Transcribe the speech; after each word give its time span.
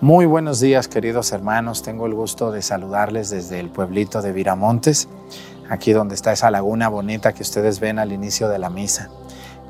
Muy 0.00 0.26
buenos 0.26 0.60
días, 0.60 0.86
queridos 0.86 1.32
hermanos. 1.32 1.82
Tengo 1.82 2.06
el 2.06 2.14
gusto 2.14 2.52
de 2.52 2.62
saludarles 2.62 3.30
desde 3.30 3.58
el 3.58 3.68
pueblito 3.68 4.22
de 4.22 4.30
Viramontes, 4.30 5.08
aquí 5.68 5.92
donde 5.92 6.14
está 6.14 6.30
esa 6.30 6.52
laguna 6.52 6.88
bonita 6.88 7.32
que 7.32 7.42
ustedes 7.42 7.80
ven 7.80 7.98
al 7.98 8.12
inicio 8.12 8.48
de 8.48 8.60
la 8.60 8.70
misa. 8.70 9.10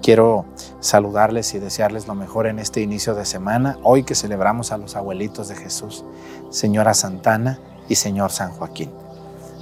Quiero 0.03 0.45
saludarles 0.81 1.55
y 1.55 1.59
desearles 1.59 2.07
lo 2.07 2.15
mejor 2.15 2.47
en 2.47 2.59
este 2.59 2.83
inicio 2.83 3.15
de 3.15 3.25
semana, 3.25 3.79
hoy 3.83 4.03
que 4.03 4.15
celebramos 4.15 4.71
a 4.71 4.77
los 4.77 4.97
abuelitos 4.97 5.49
de 5.49 5.57
Jesús, 5.57 6.05
Señora 6.51 6.93
Santana 6.93 7.59
y 7.89 7.95
Señor 7.95 8.31
San 8.31 8.51
Joaquín. 8.51 8.91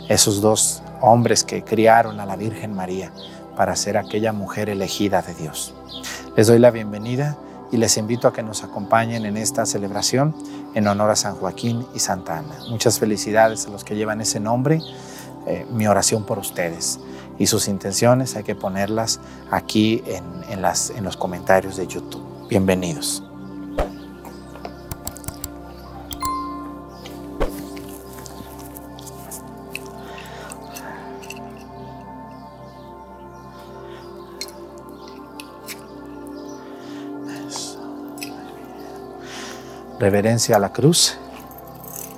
Esos 0.09 0.41
dos 0.41 0.83
hombres 1.01 1.45
que 1.45 1.63
criaron 1.63 2.19
a 2.19 2.27
la 2.27 2.35
Virgen 2.35 2.75
María 2.75 3.13
para 3.57 3.77
ser 3.77 3.97
aquella 3.97 4.33
mujer 4.33 4.69
elegida 4.69 5.23
de 5.23 5.33
Dios. 5.35 5.77
Les 6.37 6.49
doy 6.49 6.59
la 6.59 6.73
bienvenida 6.73 7.39
y 7.73 7.77
les 7.77 7.97
invito 7.97 8.29
a 8.29 8.33
que 8.33 8.43
nos 8.43 8.63
acompañen 8.65 9.25
en 9.25 9.37
esta 9.37 9.67
celebración 9.67 10.35
en 10.75 10.87
honor 10.87 11.11
a 11.11 11.17
San 11.17 11.35
Joaquín 11.35 11.87
y 11.95 11.99
Santa 11.99 12.39
Ana. 12.39 12.57
Muchas 12.69 12.99
felicidades 12.99 13.67
a 13.67 13.71
los 13.71 13.85
que 13.85 13.97
llevan 13.97 14.21
ese 14.21 14.41
nombre. 14.41 14.81
Eh, 15.47 15.67
mi 15.71 15.87
oración 15.87 16.25
por 16.25 16.39
ustedes 16.39 16.99
y 17.39 17.47
sus 17.47 17.69
intenciones 17.69 18.37
hay 18.37 18.43
que 18.43 18.55
ponerlas 18.55 19.21
aquí 19.51 20.03
en, 20.07 20.63
los 21.05 21.17
comentarios 21.17 21.77
de 21.77 21.87
YouTube. 21.87 22.25
Bienvenidos. 22.49 23.23
Reverencia 40.07 40.55
a 40.55 40.61
la 40.61 40.73
cruz. 40.73 41.19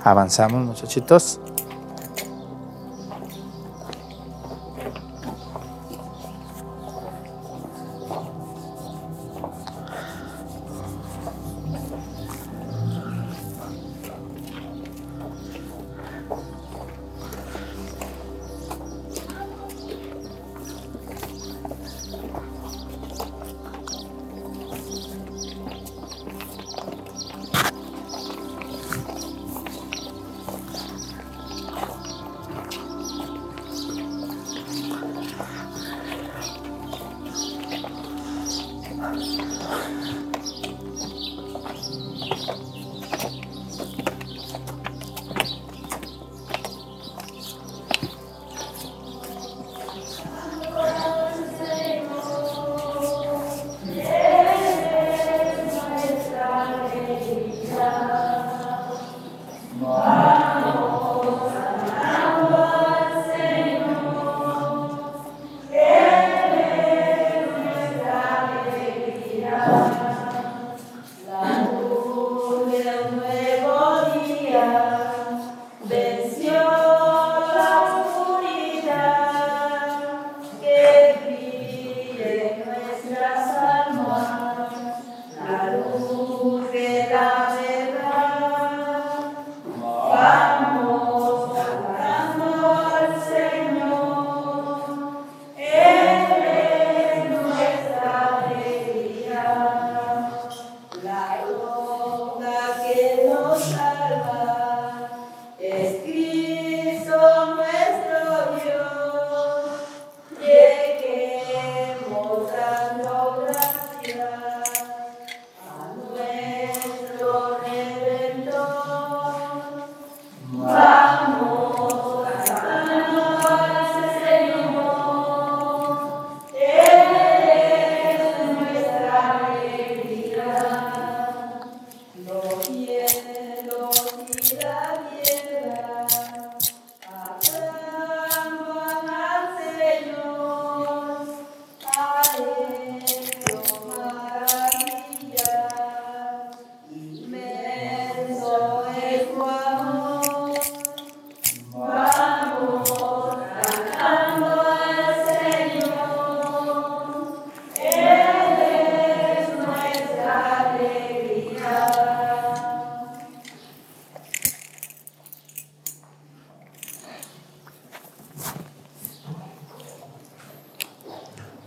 Avanzamos 0.03 0.63
muchachitos. 0.63 1.39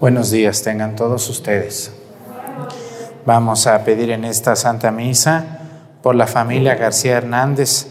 Buenos 0.02 0.32
días 0.32 0.64
tengan 0.64 0.96
todos 0.96 1.28
ustedes. 1.30 1.92
Vamos 3.24 3.68
a 3.68 3.84
pedir 3.84 4.10
en 4.10 4.24
esta 4.24 4.56
Santa 4.56 4.90
Misa 4.90 5.60
por 6.02 6.16
la 6.16 6.26
familia 6.26 6.74
García 6.74 7.18
Hernández, 7.18 7.86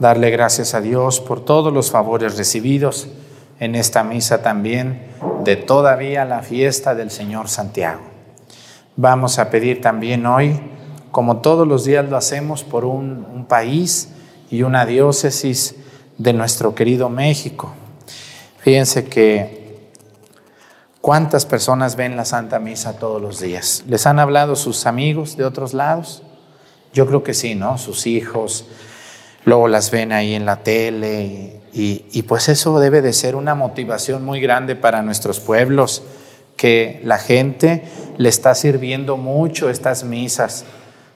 darle 0.00 0.30
gracias 0.30 0.74
a 0.74 0.80
Dios 0.80 1.20
por 1.20 1.44
todos 1.44 1.72
los 1.72 1.92
favores 1.92 2.36
recibidos 2.36 3.06
en 3.60 3.76
esta 3.76 4.02
misa 4.02 4.42
también 4.42 5.12
de 5.44 5.54
todavía 5.54 6.24
la 6.24 6.42
fiesta 6.42 6.96
del 6.96 7.12
Señor 7.12 7.48
Santiago. 7.48 8.00
Vamos 8.96 9.38
a 9.38 9.48
pedir 9.48 9.80
también 9.80 10.26
hoy, 10.26 10.60
como 11.12 11.36
todos 11.36 11.68
los 11.68 11.84
días 11.84 12.08
lo 12.10 12.16
hacemos, 12.16 12.64
por 12.64 12.84
un, 12.84 13.24
un 13.32 13.44
país 13.44 14.08
y 14.50 14.64
una 14.64 14.86
diócesis 14.86 15.76
de 16.16 16.32
nuestro 16.32 16.74
querido 16.74 17.08
México. 17.08 17.72
Fíjense 18.58 19.04
que 19.04 19.57
¿Cuántas 21.00 21.46
personas 21.46 21.94
ven 21.94 22.16
la 22.16 22.24
Santa 22.24 22.58
Misa 22.58 22.98
todos 22.98 23.22
los 23.22 23.40
días? 23.40 23.84
¿Les 23.86 24.06
han 24.06 24.18
hablado 24.18 24.56
sus 24.56 24.84
amigos 24.84 25.36
de 25.36 25.44
otros 25.44 25.72
lados? 25.72 26.22
Yo 26.92 27.06
creo 27.06 27.22
que 27.22 27.34
sí, 27.34 27.54
¿no? 27.54 27.78
Sus 27.78 28.06
hijos, 28.06 28.66
luego 29.44 29.68
las 29.68 29.92
ven 29.92 30.10
ahí 30.10 30.34
en 30.34 30.44
la 30.44 30.64
tele 30.64 31.60
y, 31.72 32.04
y, 32.10 32.22
pues 32.22 32.48
eso 32.48 32.80
debe 32.80 33.00
de 33.00 33.12
ser 33.12 33.36
una 33.36 33.54
motivación 33.54 34.24
muy 34.24 34.40
grande 34.40 34.74
para 34.74 35.02
nuestros 35.02 35.38
pueblos, 35.38 36.02
que 36.56 37.00
la 37.04 37.18
gente 37.18 37.84
le 38.16 38.28
está 38.28 38.54
sirviendo 38.56 39.16
mucho 39.16 39.70
estas 39.70 40.02
misas 40.02 40.64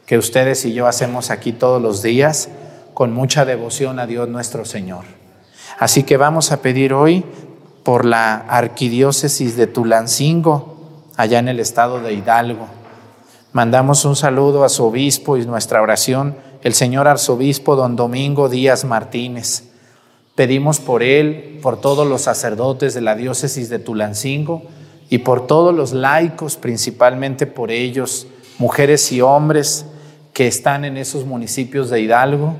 que 0.06 0.16
ustedes 0.16 0.64
y 0.64 0.72
yo 0.72 0.86
hacemos 0.86 1.30
aquí 1.30 1.52
todos 1.52 1.82
los 1.82 2.02
días 2.02 2.48
con 2.94 3.12
mucha 3.12 3.44
devoción 3.44 3.98
a 3.98 4.06
Dios 4.06 4.28
nuestro 4.28 4.64
Señor. 4.64 5.04
Así 5.78 6.04
que 6.04 6.16
vamos 6.16 6.52
a 6.52 6.62
pedir 6.62 6.92
hoy 6.92 7.24
por 7.82 8.04
la 8.04 8.34
arquidiócesis 8.34 9.56
de 9.56 9.66
Tulancingo, 9.66 10.76
allá 11.16 11.38
en 11.38 11.48
el 11.48 11.60
estado 11.60 12.00
de 12.00 12.14
Hidalgo. 12.14 12.66
Mandamos 13.52 14.04
un 14.04 14.16
saludo 14.16 14.64
a 14.64 14.68
su 14.68 14.84
obispo 14.84 15.36
y 15.36 15.44
nuestra 15.44 15.82
oración 15.82 16.36
el 16.62 16.74
señor 16.74 17.08
arzobispo 17.08 17.74
don 17.76 17.96
Domingo 17.96 18.48
Díaz 18.48 18.84
Martínez. 18.84 19.64
Pedimos 20.34 20.80
por 20.80 21.02
él, 21.02 21.58
por 21.60 21.80
todos 21.80 22.06
los 22.06 22.22
sacerdotes 22.22 22.94
de 22.94 23.00
la 23.00 23.16
diócesis 23.16 23.68
de 23.68 23.78
Tulancingo 23.78 24.62
y 25.10 25.18
por 25.18 25.46
todos 25.46 25.74
los 25.74 25.92
laicos, 25.92 26.56
principalmente 26.56 27.46
por 27.46 27.70
ellos, 27.70 28.26
mujeres 28.58 29.10
y 29.12 29.20
hombres 29.20 29.84
que 30.32 30.46
están 30.46 30.84
en 30.84 30.96
esos 30.96 31.26
municipios 31.26 31.90
de 31.90 32.00
Hidalgo, 32.00 32.54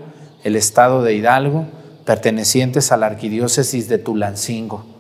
el 0.45 0.57
estado 0.57 1.03
de 1.03 1.15
Hidalgo, 1.15 1.67
pertenecientes 2.05 2.93
a 2.93 2.97
la 2.97 3.07
arquidiócesis 3.07 3.89
de 3.89 3.99
Tulancingo. 3.99 4.92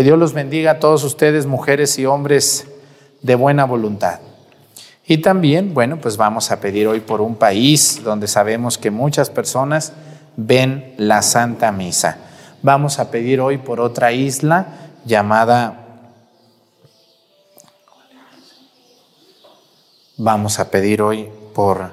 Que 0.00 0.04
Dios 0.04 0.18
los 0.18 0.32
bendiga 0.32 0.70
a 0.70 0.78
todos 0.78 1.04
ustedes, 1.04 1.44
mujeres 1.44 1.98
y 1.98 2.06
hombres 2.06 2.66
de 3.20 3.34
buena 3.34 3.66
voluntad. 3.66 4.20
Y 5.06 5.18
también, 5.18 5.74
bueno, 5.74 6.00
pues 6.00 6.16
vamos 6.16 6.50
a 6.50 6.58
pedir 6.58 6.88
hoy 6.88 7.00
por 7.00 7.20
un 7.20 7.34
país 7.34 8.02
donde 8.02 8.26
sabemos 8.26 8.78
que 8.78 8.90
muchas 8.90 9.28
personas 9.28 9.92
ven 10.38 10.94
la 10.96 11.20
Santa 11.20 11.70
Misa. 11.70 12.16
Vamos 12.62 12.98
a 12.98 13.10
pedir 13.10 13.42
hoy 13.42 13.58
por 13.58 13.78
otra 13.78 14.10
isla 14.12 14.68
llamada... 15.04 16.08
Vamos 20.16 20.58
a 20.60 20.70
pedir 20.70 21.02
hoy 21.02 21.28
por... 21.54 21.92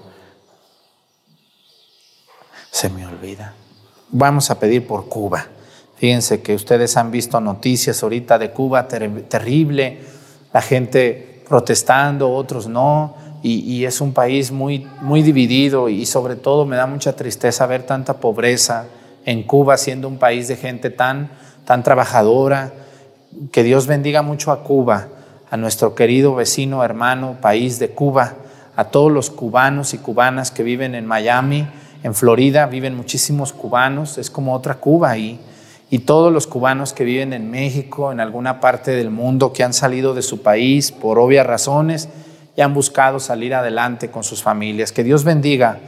Se 2.71 2.88
me 2.88 3.06
olvida. 3.06 3.54
Vamos 4.12 4.50
a 4.50 4.57
pedir 4.57 4.88
por 4.88 5.09
Cuba. 5.09 5.56
Fíjense 5.98 6.42
que 6.42 6.54
ustedes 6.54 6.96
han 6.96 7.10
visto 7.10 7.42
noticias 7.42 8.04
ahorita 8.04 8.38
de 8.38 8.52
Cuba 8.52 8.88
terrible, 8.88 9.98
la 10.54 10.62
gente 10.62 11.42
protestando, 11.50 12.32
otros 12.32 12.68
no, 12.68 13.16
y, 13.42 13.86
es 13.86 14.02
un 14.02 14.14
país 14.14 14.52
muy, 14.52 14.86
muy 15.02 15.22
dividido 15.22 15.90
y 15.90 16.06
sobre 16.06 16.36
todo 16.36 16.66
me 16.66 16.76
da 16.76 16.86
mucha 16.86 17.16
tristeza 17.16 17.66
ver 17.66 17.84
tanta 17.84 18.16
pobreza 18.16 18.86
en 19.26 19.44
Cuba, 19.44 19.78
siendo 19.78 20.08
un 20.08 20.18
país 20.18 20.48
de 20.48 20.58
gente 20.58 20.90
tan, 20.90 21.30
tan 21.66 21.82
trabajadora. 21.82 22.74
Que 23.52 23.64
Dios 23.64 23.88
bendiga 23.88 24.22
mucho 24.22 24.52
a 24.52 24.64
Cuba, 24.64 25.08
a 25.50 25.58
nuestro 25.58 25.96
querido 25.96 26.36
vecino, 26.36 26.84
hermano, 26.84 27.38
país 27.40 27.80
de 27.80 27.90
Cuba, 27.90 28.36
a 28.76 28.86
todos 28.86 29.12
los 29.12 29.30
cubanos 29.30 29.94
y 29.94 29.98
cubanas 29.98 30.52
que 30.52 30.64
viven 30.64 30.94
en 30.94 31.06
Miami, 31.06 31.68
en 32.04 32.14
Florida, 32.14 32.66
viven 32.68 32.96
muchísimos 32.96 33.54
cubanos, 33.54 34.18
es 34.18 34.30
como 34.30 34.54
otra 34.54 34.76
Cuba 34.76 35.12
ahí 35.12 35.40
y 35.89 36.00
todos 36.00 36.34
los 36.34 36.48
cubanos 36.48 36.92
que 36.94 37.06
viven 37.06 37.31
en 37.34 37.50
México, 37.50 38.12
en 38.12 38.19
alguna 38.19 38.60
parte 38.60 38.92
del 38.92 39.10
mundo, 39.10 39.54
que 39.54 39.63
han 39.63 39.74
salido 39.74 40.13
de 40.13 40.22
su 40.22 40.42
país 40.42 40.92
por 40.92 41.18
obvias 41.18 41.48
razones 41.48 42.10
y 42.56 42.62
han 42.62 42.74
buscado 42.74 43.19
salir 43.19 43.54
adelante 43.54 44.10
con 44.10 44.24
sus 44.24 44.44
familias. 44.44 44.92
Que 44.92 45.04
Dios 45.04 45.24
bendiga 45.24 45.80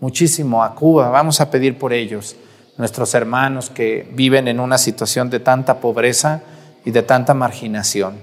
muchísimo 0.00 0.62
a 0.62 0.74
Cuba. 0.74 1.08
Vamos 1.08 1.40
a 1.40 1.50
pedir 1.50 1.76
por 1.76 1.92
ellos, 1.92 2.36
nuestros 2.76 3.14
hermanos 3.14 3.70
que 3.70 4.08
viven 4.12 4.46
en 4.46 4.60
una 4.60 4.78
situación 4.78 5.28
de 5.30 5.40
tanta 5.40 5.80
pobreza 5.80 6.42
y 6.84 6.92
de 6.92 7.02
tanta 7.02 7.34
marginación. 7.34 8.16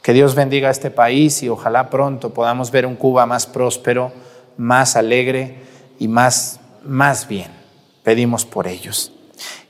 Que 0.00 0.12
Dios 0.12 0.34
bendiga 0.34 0.68
a 0.68 0.72
este 0.72 0.90
país 0.90 1.42
y 1.42 1.48
ojalá 1.48 1.90
pronto 1.90 2.30
podamos 2.30 2.70
ver 2.70 2.86
un 2.86 2.96
Cuba 2.96 3.26
más 3.26 3.46
próspero, 3.46 4.12
más 4.56 4.94
alegre 4.94 5.62
y 5.98 6.06
más, 6.06 6.60
más 6.84 7.26
bien. 7.26 7.50
Pedimos 8.04 8.44
por 8.44 8.68
ellos. 8.68 9.12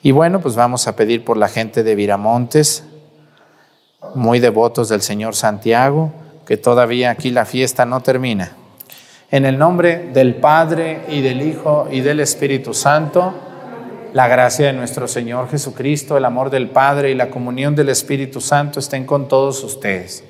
Y 0.03 0.13
bueno, 0.13 0.41
pues 0.41 0.57
vamos 0.57 0.87
a 0.89 0.97
pedir 0.97 1.25
por 1.25 1.37
la 1.37 1.49
gente 1.49 1.83
de 1.83 1.95
Viramontes, 1.95 2.85
muy 4.15 4.41
devotos 4.41 4.89
del 4.89 5.03
Señor 5.03 5.35
Santiago, 5.35 6.13
que 6.47 6.57
todavía 6.57 7.11
aquí 7.11 7.31
la 7.31 7.45
fiesta 7.45 7.87
no 7.87 8.01
termina. 8.01 8.57
En 9.31 9.47
el 9.47 9.59
nombre 9.59 10.11
del 10.13 10.35
Padre 10.35 11.03
y 11.09 11.23
del 11.23 11.41
Hijo 11.41 11.89
y 11.91 12.01
del 12.01 12.21
Espíritu 12.21 12.75
Santo, 12.75 13.33
la 14.13 14.29
gracia 14.29 14.67
de 14.67 14.73
nuestro 14.75 15.09
Señor 15.09 15.49
Jesucristo, 15.49 16.19
el 16.19 16.25
amor 16.27 16.51
del 16.51 16.69
Padre 16.69 17.11
y 17.11 17.15
la 17.15 17.31
comunión 17.31 17.75
del 17.75 17.89
Espíritu 17.89 18.41
Santo 18.41 18.79
estén 18.79 19.07
con 19.07 19.29
todos 19.29 19.65
ustedes. 19.65 20.23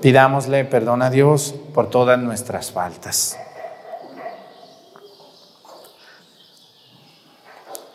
Pidámosle 0.00 0.64
perdón 0.64 1.02
a 1.02 1.10
Dios 1.10 1.54
por 1.74 1.90
todas 1.90 2.18
nuestras 2.18 2.72
faltas. 2.72 3.38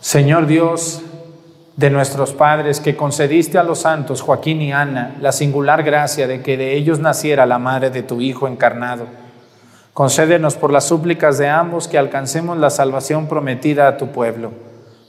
Señor 0.00 0.46
Dios 0.46 1.02
de 1.76 1.90
nuestros 1.90 2.32
padres, 2.32 2.80
que 2.80 2.96
concediste 2.96 3.58
a 3.58 3.62
los 3.62 3.80
santos 3.80 4.20
Joaquín 4.20 4.60
y 4.60 4.72
Ana 4.72 5.16
la 5.20 5.32
singular 5.32 5.82
gracia 5.82 6.26
de 6.26 6.42
que 6.42 6.56
de 6.56 6.76
ellos 6.76 6.98
naciera 6.98 7.46
la 7.46 7.58
madre 7.58 7.90
de 7.90 8.02
tu 8.02 8.20
Hijo 8.20 8.46
encarnado, 8.46 9.06
concédenos 9.94 10.54
por 10.54 10.72
las 10.72 10.84
súplicas 10.84 11.38
de 11.38 11.48
ambos 11.48 11.88
que 11.88 11.98
alcancemos 11.98 12.58
la 12.58 12.70
salvación 12.70 13.26
prometida 13.26 13.88
a 13.88 13.96
tu 13.96 14.08
pueblo. 14.08 14.52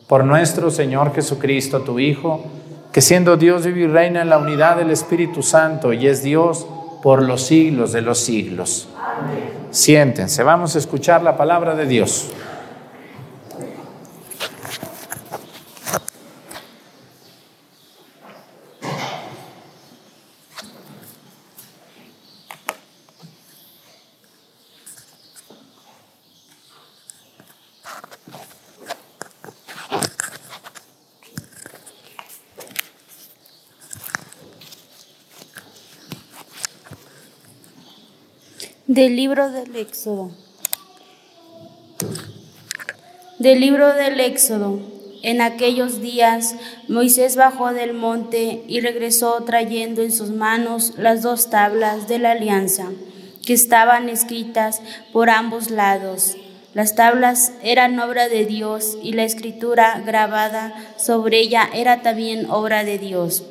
Por 0.07 0.23
nuestro 0.23 0.71
Señor 0.71 1.13
Jesucristo, 1.13 1.81
tu 1.81 1.99
Hijo, 1.99 2.45
que 2.91 3.01
siendo 3.01 3.35
Dios 3.35 3.65
vive 3.65 3.81
y 3.81 3.87
reina 3.87 4.21
en 4.21 4.29
la 4.29 4.37
unidad 4.37 4.77
del 4.77 4.91
Espíritu 4.91 5.41
Santo 5.41 5.91
y 5.91 6.07
es 6.07 6.23
Dios 6.23 6.65
por 7.01 7.23
los 7.23 7.43
siglos 7.43 7.91
de 7.91 8.01
los 8.01 8.19
siglos. 8.19 8.87
Amén. 8.95 9.52
Siéntense, 9.73 10.43
vamos 10.43 10.75
a 10.75 10.77
escuchar 10.77 11.23
la 11.23 11.35
palabra 11.35 11.73
de 11.73 11.87
Dios. 11.87 12.29
Del 38.95 39.15
libro 39.15 39.49
del 39.49 39.75
Éxodo. 39.75 40.29
Del 43.39 43.59
libro 43.59 43.91
del 43.95 44.19
Éxodo. 44.19 44.81
En 45.23 45.41
aquellos 45.41 45.99
días 45.99 46.53
Moisés 46.87 47.35
bajó 47.35 47.73
del 47.73 47.95
monte 47.95 48.63
y 48.67 48.81
regresó 48.81 49.43
trayendo 49.45 50.03
en 50.03 50.11
sus 50.11 50.29
manos 50.29 50.93
las 50.99 51.23
dos 51.23 51.49
tablas 51.49 52.07
de 52.07 52.19
la 52.19 52.33
alianza, 52.33 52.91
que 53.43 53.53
estaban 53.53 54.09
escritas 54.09 54.79
por 55.11 55.31
ambos 55.31 55.71
lados. 55.71 56.37
Las 56.75 56.93
tablas 56.93 57.53
eran 57.63 57.99
obra 57.99 58.29
de 58.29 58.45
Dios 58.45 58.99
y 59.01 59.13
la 59.13 59.23
escritura 59.23 60.03
grabada 60.05 60.71
sobre 60.99 61.39
ella 61.39 61.67
era 61.73 62.03
también 62.03 62.47
obra 62.47 62.83
de 62.83 62.99
Dios. 62.99 63.43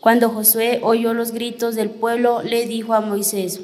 Cuando 0.00 0.28
Josué 0.28 0.80
oyó 0.82 1.14
los 1.14 1.32
gritos 1.32 1.74
del 1.74 1.88
pueblo, 1.88 2.42
le 2.42 2.66
dijo 2.66 2.92
a 2.92 3.00
Moisés, 3.00 3.62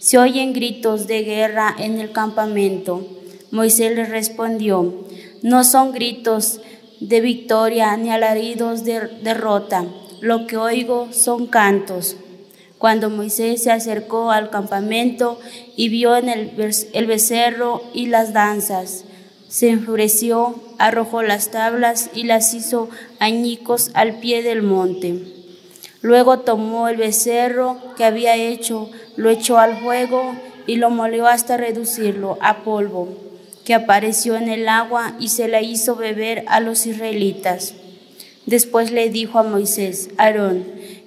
se 0.00 0.16
oyen 0.18 0.54
gritos 0.54 1.06
de 1.06 1.22
guerra 1.22 1.76
en 1.78 2.00
el 2.00 2.10
campamento. 2.10 3.06
Moisés 3.50 3.94
le 3.94 4.06
respondió, 4.06 5.06
no 5.42 5.62
son 5.62 5.92
gritos 5.92 6.60
de 7.00 7.20
victoria 7.20 7.96
ni 7.98 8.10
alaridos 8.10 8.84
de 8.84 9.08
derrota, 9.22 9.84
lo 10.20 10.46
que 10.46 10.56
oigo 10.56 11.08
son 11.12 11.46
cantos. 11.46 12.16
Cuando 12.78 13.10
Moisés 13.10 13.62
se 13.62 13.70
acercó 13.70 14.30
al 14.30 14.48
campamento 14.48 15.38
y 15.76 15.90
vio 15.90 16.16
en 16.16 16.30
el 16.30 17.06
becerro 17.06 17.82
y 17.92 18.06
las 18.06 18.32
danzas, 18.32 19.04
se 19.48 19.68
enfureció, 19.68 20.54
arrojó 20.78 21.22
las 21.22 21.50
tablas 21.50 22.08
y 22.14 22.22
las 22.22 22.54
hizo 22.54 22.88
añicos 23.18 23.90
al 23.92 24.18
pie 24.20 24.42
del 24.42 24.62
monte. 24.62 25.40
Luego 26.02 26.38
tomó 26.40 26.88
el 26.88 26.96
becerro 26.96 27.76
que 27.96 28.04
había 28.04 28.36
hecho, 28.36 28.88
lo 29.20 29.28
echó 29.28 29.58
al 29.58 29.76
fuego 29.76 30.34
y 30.66 30.76
lo 30.76 30.88
molió 30.88 31.26
hasta 31.26 31.58
reducirlo 31.58 32.38
a 32.40 32.64
polvo, 32.64 33.08
que 33.66 33.74
apareció 33.74 34.34
en 34.34 34.48
el 34.48 34.66
agua 34.66 35.14
y 35.20 35.28
se 35.28 35.46
la 35.46 35.60
hizo 35.60 35.94
beber 35.94 36.44
a 36.48 36.60
los 36.60 36.86
israelitas. 36.86 37.74
Después 38.46 38.92
le 38.92 39.10
dijo 39.10 39.38
a 39.38 39.42
Moisés, 39.42 40.08
Aarón, 40.16 40.64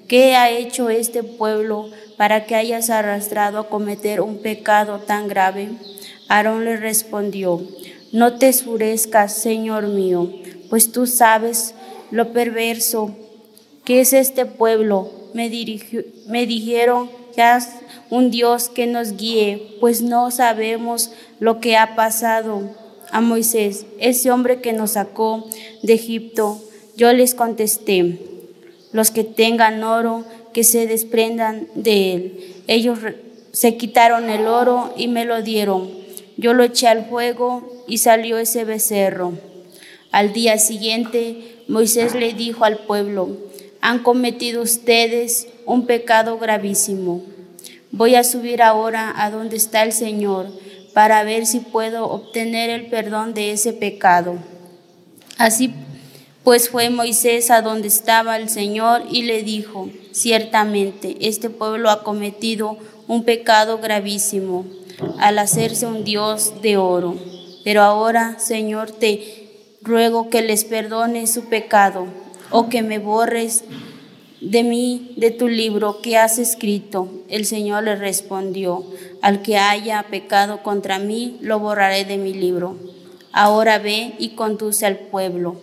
¿qué 0.07 0.35
ha 0.35 0.51
hecho 0.51 0.91
este 0.91 1.23
pueblo 1.23 1.89
para 2.15 2.45
que 2.45 2.53
hayas 2.53 2.91
arrastrado 2.91 3.57
a 3.57 3.67
cometer 3.67 4.21
un 4.21 4.43
pecado 4.43 4.99
tan 4.99 5.27
grave? 5.27 5.69
Aarón 6.29 6.65
le 6.65 6.77
respondió, 6.77 7.63
no 8.11 8.37
te 8.37 8.47
esfurezcas, 8.47 9.33
Señor 9.35 9.87
mío, 9.87 10.31
pues 10.69 10.91
tú 10.91 11.07
sabes 11.07 11.73
lo 12.11 12.31
perverso 12.31 13.15
que 13.83 14.01
es 14.01 14.13
este 14.13 14.45
pueblo. 14.45 15.09
Me, 15.33 15.49
me 16.27 16.45
dijeron 16.45 17.22
un 18.09 18.31
Dios 18.31 18.69
que 18.69 18.87
nos 18.87 19.17
guíe, 19.17 19.77
pues 19.79 20.01
no 20.01 20.31
sabemos 20.31 21.11
lo 21.39 21.59
que 21.59 21.77
ha 21.77 21.95
pasado 21.95 22.69
a 23.11 23.21
Moisés, 23.21 23.85
ese 23.99 24.31
hombre 24.31 24.61
que 24.61 24.73
nos 24.73 24.91
sacó 24.91 25.47
de 25.81 25.93
Egipto. 25.93 26.61
Yo 26.95 27.11
les 27.13 27.35
contesté, 27.35 28.19
los 28.91 29.11
que 29.11 29.23
tengan 29.23 29.83
oro, 29.83 30.25
que 30.53 30.63
se 30.63 30.87
desprendan 30.87 31.67
de 31.75 32.13
él. 32.13 32.55
Ellos 32.67 32.99
se 33.51 33.77
quitaron 33.77 34.29
el 34.29 34.47
oro 34.47 34.93
y 34.95 35.07
me 35.07 35.25
lo 35.25 35.41
dieron. 35.41 35.91
Yo 36.37 36.53
lo 36.53 36.63
eché 36.63 36.87
al 36.87 37.05
fuego 37.05 37.83
y 37.87 37.99
salió 37.99 38.37
ese 38.37 38.65
becerro. 38.65 39.33
Al 40.11 40.33
día 40.33 40.57
siguiente, 40.59 41.63
Moisés 41.67 42.13
le 42.15 42.33
dijo 42.33 42.65
al 42.65 42.79
pueblo, 42.79 43.29
han 43.83 43.99
cometido 43.99 44.61
ustedes 44.61 45.49
un 45.65 45.85
pecado 45.85 46.39
gravísimo. 46.39 47.21
Voy 47.91 48.15
a 48.15 48.23
subir 48.23 48.61
ahora 48.61 49.13
a 49.13 49.29
donde 49.29 49.57
está 49.57 49.83
el 49.83 49.91
Señor 49.91 50.47
para 50.93 51.21
ver 51.25 51.45
si 51.45 51.59
puedo 51.59 52.05
obtener 52.09 52.69
el 52.69 52.85
perdón 52.85 53.33
de 53.33 53.51
ese 53.51 53.73
pecado. 53.73 54.37
Así 55.37 55.73
pues 56.45 56.69
fue 56.69 56.89
Moisés 56.91 57.51
a 57.51 57.61
donde 57.61 57.89
estaba 57.89 58.37
el 58.37 58.47
Señor 58.47 59.03
y 59.11 59.23
le 59.23 59.43
dijo, 59.43 59.89
ciertamente, 60.13 61.17
este 61.19 61.49
pueblo 61.49 61.89
ha 61.89 62.03
cometido 62.03 62.77
un 63.09 63.25
pecado 63.25 63.79
gravísimo 63.79 64.65
al 65.19 65.39
hacerse 65.39 65.87
un 65.87 66.05
Dios 66.05 66.53
de 66.61 66.77
oro. 66.77 67.17
Pero 67.65 67.81
ahora, 67.81 68.39
Señor, 68.39 68.91
te 68.91 69.75
ruego 69.81 70.29
que 70.29 70.41
les 70.41 70.63
perdone 70.63 71.27
su 71.27 71.49
pecado 71.49 72.22
o 72.53 72.69
que 72.69 72.83
me 72.83 72.99
borres 72.99 73.63
de 74.39 74.63
mí, 74.63 75.13
de 75.17 75.31
tu 75.31 75.47
libro 75.47 76.01
que 76.01 76.17
has 76.17 76.37
escrito. 76.37 77.09
El 77.27 77.45
Señor 77.45 77.83
le 77.83 77.95
respondió, 77.95 78.85
al 79.21 79.41
que 79.41 79.57
haya 79.57 80.03
pecado 80.03 80.61
contra 80.61 80.99
mí, 80.99 81.37
lo 81.41 81.59
borraré 81.59 82.05
de 82.05 82.17
mi 82.17 82.33
libro. 82.33 82.77
Ahora 83.31 83.79
ve 83.79 84.13
y 84.19 84.35
conduce 84.35 84.85
al 84.85 84.99
pueblo. 84.99 85.55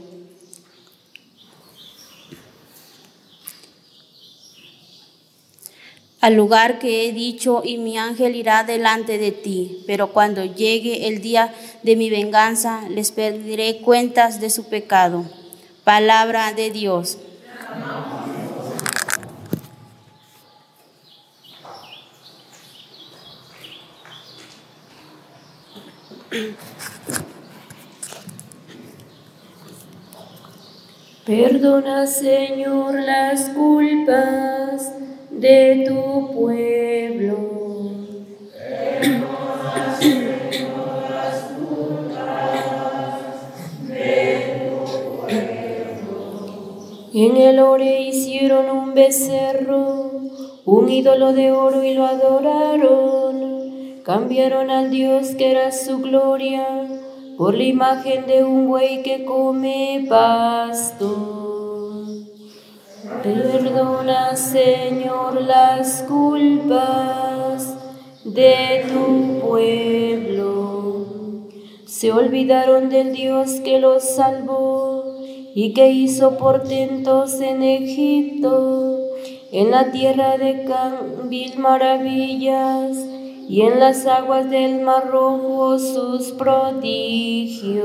Al 6.20 6.34
lugar 6.34 6.80
que 6.80 7.08
he 7.08 7.12
dicho, 7.12 7.62
y 7.64 7.78
mi 7.78 7.98
ángel 7.98 8.34
irá 8.34 8.64
delante 8.64 9.16
de 9.16 9.30
ti. 9.30 9.84
Pero 9.86 10.12
cuando 10.12 10.44
llegue 10.44 11.06
el 11.06 11.22
día 11.22 11.54
de 11.84 11.94
mi 11.94 12.10
venganza, 12.10 12.82
les 12.90 13.12
pediré 13.12 13.78
cuentas 13.78 14.40
de 14.40 14.50
su 14.50 14.68
pecado. 14.68 15.24
Palabra 15.84 16.52
de 16.52 16.70
Dios. 16.70 17.18
Perdona, 31.26 32.06
Señor, 32.06 32.94
las 33.00 33.50
culpas 33.50 34.92
de 35.30 35.84
tu 35.86 36.32
pueblo 36.32 37.36
En 47.12 47.36
el 47.36 47.58
ore 47.58 48.02
hicieron 48.02 48.70
un 48.70 48.94
becerro, 48.94 50.12
un 50.64 50.88
ídolo 50.88 51.32
de 51.32 51.50
oro 51.50 51.82
y 51.82 51.94
lo 51.94 52.06
adoraron. 52.06 53.40
Cambiaron 54.04 54.70
al 54.70 54.90
Dios 54.90 55.34
que 55.34 55.50
era 55.50 55.72
su 55.72 55.98
gloria 55.98 56.86
por 57.36 57.56
la 57.56 57.64
imagen 57.64 58.28
de 58.28 58.44
un 58.44 58.68
buey 58.68 59.02
que 59.02 59.24
come 59.24 60.06
pasto. 60.08 61.16
Perdona, 63.24 64.36
Señor, 64.36 65.42
las 65.42 66.04
culpas 66.04 67.74
de 68.24 68.84
tu 68.88 69.40
pueblo. 69.48 71.06
Se 71.86 72.12
olvidaron 72.12 72.88
del 72.88 73.12
Dios 73.12 73.54
que 73.64 73.80
los 73.80 74.04
salvó 74.14 75.19
y 75.54 75.72
que 75.72 75.90
hizo 75.90 76.36
portentos 76.36 77.40
en 77.40 77.62
Egipto, 77.62 78.98
en 79.52 79.70
la 79.70 79.90
tierra 79.90 80.38
de 80.38 80.64
Cambil 80.64 81.58
maravillas, 81.58 82.96
y 83.48 83.62
en 83.62 83.80
las 83.80 84.06
aguas 84.06 84.48
del 84.48 84.80
mar 84.80 85.08
rojo 85.08 85.76
sus 85.78 86.30
prodigios. 86.32 87.80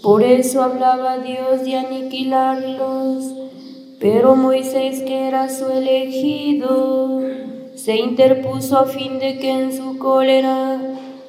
Por 0.00 0.22
eso 0.22 0.62
hablaba 0.62 1.18
Dios 1.18 1.64
de 1.64 1.76
aniquilarlos, 1.76 3.34
pero 3.98 4.34
Moisés, 4.34 5.02
que 5.02 5.28
era 5.28 5.48
su 5.48 5.68
elegido, 5.68 7.19
se 7.84 7.96
interpuso 7.96 8.78
a 8.78 8.86
fin 8.86 9.18
de 9.18 9.38
que 9.38 9.50
en 9.50 9.74
su 9.74 9.96
cólera 9.96 10.78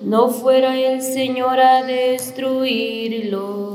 no 0.01 0.29
fuera 0.29 0.77
el 0.77 1.01
Señor 1.01 1.59
a 1.61 1.83
destruirlos. 1.83 3.71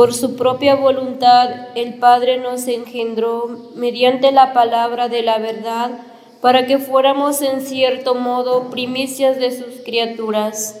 Por 0.00 0.14
su 0.14 0.34
propia 0.34 0.76
voluntad, 0.76 1.50
el 1.74 1.98
Padre 1.98 2.38
nos 2.38 2.66
engendró 2.68 3.70
mediante 3.74 4.32
la 4.32 4.54
palabra 4.54 5.10
de 5.10 5.20
la 5.20 5.36
verdad, 5.36 5.90
para 6.40 6.64
que 6.64 6.78
fuéramos 6.78 7.42
en 7.42 7.60
cierto 7.60 8.14
modo 8.14 8.70
primicias 8.70 9.36
de 9.36 9.50
sus 9.50 9.82
criaturas. 9.84 10.80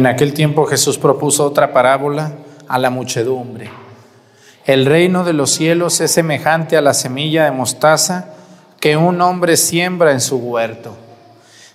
En 0.00 0.06
aquel 0.06 0.32
tiempo 0.32 0.64
Jesús 0.64 0.96
propuso 0.96 1.44
otra 1.44 1.74
parábola 1.74 2.32
a 2.68 2.78
la 2.78 2.88
muchedumbre. 2.88 3.70
El 4.64 4.86
reino 4.86 5.24
de 5.24 5.34
los 5.34 5.50
cielos 5.50 6.00
es 6.00 6.10
semejante 6.10 6.78
a 6.78 6.80
la 6.80 6.94
semilla 6.94 7.44
de 7.44 7.50
mostaza 7.50 8.30
que 8.80 8.96
un 8.96 9.20
hombre 9.20 9.58
siembra 9.58 10.12
en 10.12 10.22
su 10.22 10.38
huerto. 10.38 10.96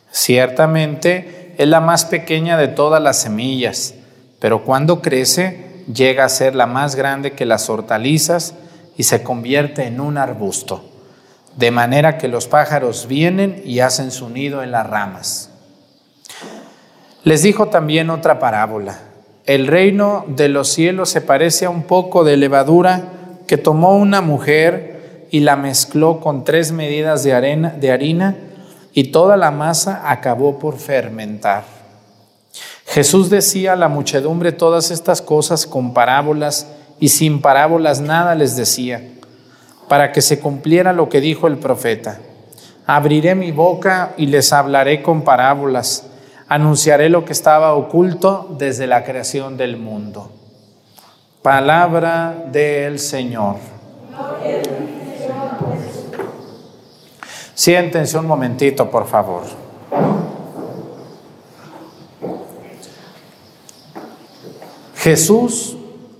Ciertamente 0.10 1.54
es 1.60 1.68
la 1.68 1.82
más 1.82 2.06
pequeña 2.06 2.58
de 2.58 2.68
todas 2.68 3.00
las 3.00 3.22
semillas, 3.22 3.94
pero 4.40 4.64
cuando 4.64 5.04
crece 5.04 5.84
llega 5.94 6.26
a 6.26 6.30
ser 6.30 6.56
la 6.56 6.66
más 6.66 6.96
grande 6.96 7.34
que 7.34 7.46
las 7.46 7.70
hortalizas 7.70 8.56
y 8.98 9.04
se 9.04 9.22
convierte 9.22 9.86
en 9.86 10.02
un 10.02 10.18
arbusto, 10.18 10.84
de 11.58 11.70
manera 11.70 12.18
que 12.18 12.28
los 12.28 12.48
pájaros 12.48 13.06
vienen 13.08 13.62
y 13.64 13.82
hacen 13.82 14.10
su 14.10 14.32
nido 14.32 14.64
en 14.64 14.72
las 14.72 14.90
ramas. 14.90 15.52
Les 17.26 17.42
dijo 17.42 17.70
también 17.70 18.12
otra 18.12 18.38
parábola. 18.38 19.00
El 19.48 19.66
reino 19.66 20.26
de 20.28 20.48
los 20.48 20.68
cielos 20.68 21.10
se 21.10 21.22
parece 21.22 21.66
a 21.66 21.72
un 21.72 21.82
poco 21.82 22.24
de 22.24 22.38
levadura 22.38 23.02
que 23.48 23.58
tomó 23.58 23.98
una 23.98 24.22
mujer 24.22 25.28
y 25.32 25.40
la 25.40 25.56
mezcló 25.56 26.20
con 26.20 26.44
tres 26.44 26.72
medidas 26.72 27.24
de, 27.24 27.34
arena, 27.34 27.70
de 27.72 27.92
harina 27.92 28.36
y 28.94 29.06
toda 29.06 29.38
la 29.38 29.50
masa 29.50 30.04
acabó 30.06 30.60
por 30.60 30.78
fermentar. 30.78 31.64
Jesús 32.86 33.32
decía 33.32 33.74
a 33.74 33.76
la 33.76 33.88
muchedumbre 33.88 34.52
todas 34.52 34.92
estas 34.92 35.24
cosas 35.24 35.66
con 35.66 35.96
parábolas 35.96 36.68
y 37.00 37.10
sin 37.10 37.42
parábolas 37.42 38.02
nada 38.02 38.36
les 38.36 38.56
decía, 38.56 39.02
para 39.88 40.12
que 40.12 40.22
se 40.22 40.40
cumpliera 40.40 40.94
lo 40.94 41.10
que 41.10 41.22
dijo 41.22 41.48
el 41.48 41.58
profeta. 41.58 42.20
Abriré 42.86 43.34
mi 43.34 43.52
boca 43.52 44.14
y 44.16 44.28
les 44.28 44.54
hablaré 44.54 45.02
con 45.02 45.24
parábolas 45.24 46.12
anunciaré 46.48 47.10
lo 47.10 47.26
que 47.26 47.34
estaba 47.34 47.74
oculto 47.74 48.56
desde 48.58 48.88
la 48.88 49.04
creación 49.04 49.58
del 49.58 49.78
mundo. 49.78 50.32
Palabra 51.42 52.46
del 52.52 53.00
Señor. 53.00 53.58
Siéntense 57.54 58.18
un 58.18 58.28
momentito, 58.28 58.90
por 58.90 59.08
favor. 59.08 59.44
Jesús 64.98 65.78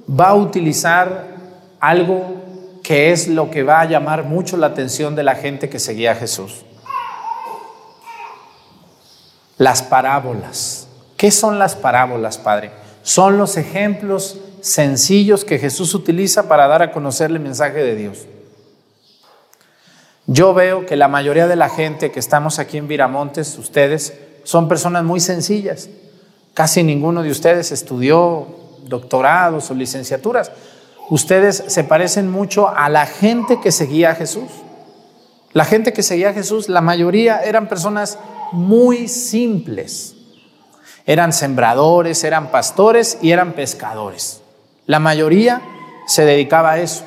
va 0.08 0.30
a 0.30 0.36
utilizar 0.36 1.36
algo 1.80 2.46
que 2.84 3.12
es 3.12 3.28
lo 3.28 3.50
que 3.50 3.64
va 3.64 3.82
a 3.82 3.86
llamar 3.86 4.26
mucho 4.26 4.58
la 4.58 4.68
atención 4.68 5.16
de 5.16 5.24
la 5.24 5.36
gente 5.36 5.70
que 5.70 5.80
seguía 5.80 6.12
a 6.12 6.16
Jesús. 6.16 6.64
Las 9.58 9.84
parábolas. 9.84 10.88
¿Qué 11.18 11.32
son 11.32 11.60
las 11.60 11.76
parábolas, 11.76 12.38
Padre? 12.38 12.72
Son 13.04 13.38
los 13.38 13.58
ejemplos 13.58 14.38
sencillos 14.62 15.46
que 15.46 15.60
Jesús 15.60 15.94
utiliza 15.94 16.48
para 16.48 16.68
dar 16.68 16.82
a 16.82 16.92
conocer 16.92 17.32
el 17.32 17.40
mensaje 17.40 17.84
de 17.84 17.96
Dios. 17.96 18.26
Yo 20.28 20.54
veo 20.56 20.86
que 20.86 20.96
la 20.96 21.08
mayoría 21.08 21.48
de 21.48 21.56
la 21.56 21.70
gente 21.70 22.12
que 22.12 22.20
estamos 22.20 22.58
aquí 22.58 22.78
en 22.78 22.88
Viramontes, 22.88 23.58
ustedes, 23.60 24.14
son 24.44 24.68
personas 24.68 25.04
muy 25.04 25.20
sencillas. 25.20 25.88
Casi 26.56 26.84
ninguno 26.84 27.22
de 27.22 27.30
ustedes 27.30 27.72
estudió 27.72 28.48
doctorados 28.88 29.70
o 29.70 29.76
licenciaturas. 29.76 30.52
Ustedes 31.10 31.64
se 31.68 31.84
parecen 31.84 32.30
mucho 32.32 32.70
a 32.70 32.90
la 32.90 33.06
gente 33.06 33.60
que 33.62 33.72
seguía 33.72 34.12
a 34.12 34.16
Jesús. 34.16 34.50
La 35.54 35.64
gente 35.64 35.94
que 35.94 36.02
seguía 36.02 36.30
a 36.30 36.34
Jesús, 36.34 36.70
la 36.70 36.82
mayoría 36.82 37.40
eran 37.44 37.70
personas 37.70 38.18
muy 38.52 39.08
simples. 39.08 40.16
Eran 41.06 41.34
sembradores, 41.34 42.24
eran 42.24 42.52
pastores 42.52 43.18
y 43.22 43.32
eran 43.32 43.54
pescadores. 43.54 44.42
La 44.86 45.00
mayoría 45.00 45.62
se 46.08 46.26
dedicaba 46.26 46.72
a 46.72 46.80
eso. 46.80 47.04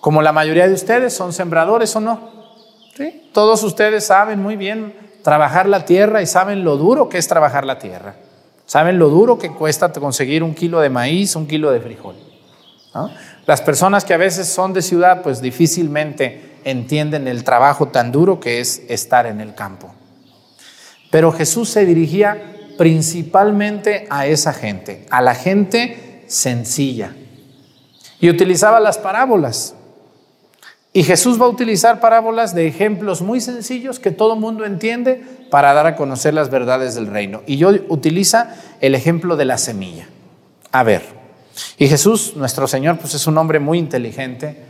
Como 0.00 0.22
la 0.22 0.32
mayoría 0.32 0.68
de 0.68 0.74
ustedes 0.74 1.14
son 1.14 1.32
sembradores 1.32 1.94
o 1.96 2.00
no. 2.00 2.36
Todos 3.32 3.62
ustedes 3.62 4.06
saben 4.06 4.40
muy 4.40 4.56
bien 4.56 4.94
trabajar 5.22 5.68
la 5.68 5.84
tierra 5.84 6.22
y 6.22 6.26
saben 6.26 6.64
lo 6.64 6.76
duro 6.76 7.08
que 7.08 7.18
es 7.18 7.28
trabajar 7.28 7.66
la 7.66 7.78
tierra. 7.78 8.14
Saben 8.64 8.98
lo 8.98 9.08
duro 9.08 9.38
que 9.38 9.52
cuesta 9.52 9.92
conseguir 9.92 10.42
un 10.42 10.54
kilo 10.54 10.80
de 10.80 10.88
maíz, 10.88 11.36
un 11.36 11.46
kilo 11.46 11.70
de 11.70 11.80
frijol. 11.80 12.16
Las 13.46 13.60
personas 13.60 14.04
que 14.04 14.14
a 14.14 14.16
veces 14.16 14.48
son 14.48 14.72
de 14.72 14.82
ciudad, 14.82 15.22
pues 15.22 15.40
difícilmente 15.40 16.56
entienden 16.64 17.28
el 17.28 17.44
trabajo 17.44 17.88
tan 17.88 18.10
duro 18.10 18.40
que 18.40 18.60
es 18.60 18.82
estar 18.88 19.26
en 19.26 19.40
el 19.40 19.54
campo. 19.54 19.92
Pero 21.16 21.32
Jesús 21.32 21.70
se 21.70 21.86
dirigía 21.86 22.74
principalmente 22.76 24.06
a 24.10 24.26
esa 24.26 24.52
gente, 24.52 25.06
a 25.08 25.22
la 25.22 25.34
gente 25.34 26.24
sencilla. 26.26 27.14
Y 28.20 28.28
utilizaba 28.28 28.80
las 28.80 28.98
parábolas. 28.98 29.74
Y 30.92 31.04
Jesús 31.04 31.40
va 31.40 31.46
a 31.46 31.48
utilizar 31.48 32.00
parábolas 32.00 32.54
de 32.54 32.66
ejemplos 32.66 33.22
muy 33.22 33.40
sencillos 33.40 33.98
que 33.98 34.10
todo 34.10 34.36
mundo 34.36 34.66
entiende 34.66 35.24
para 35.50 35.72
dar 35.72 35.86
a 35.86 35.96
conocer 35.96 36.34
las 36.34 36.50
verdades 36.50 36.94
del 36.94 37.06
reino. 37.06 37.40
Y 37.46 37.56
yo 37.56 37.70
utiliza 37.88 38.54
el 38.82 38.94
ejemplo 38.94 39.38
de 39.38 39.46
la 39.46 39.56
semilla. 39.56 40.08
A 40.70 40.82
ver, 40.82 41.00
y 41.78 41.88
Jesús, 41.88 42.34
nuestro 42.36 42.68
Señor, 42.68 42.98
pues 42.98 43.14
es 43.14 43.26
un 43.26 43.38
hombre 43.38 43.58
muy 43.58 43.78
inteligente, 43.78 44.66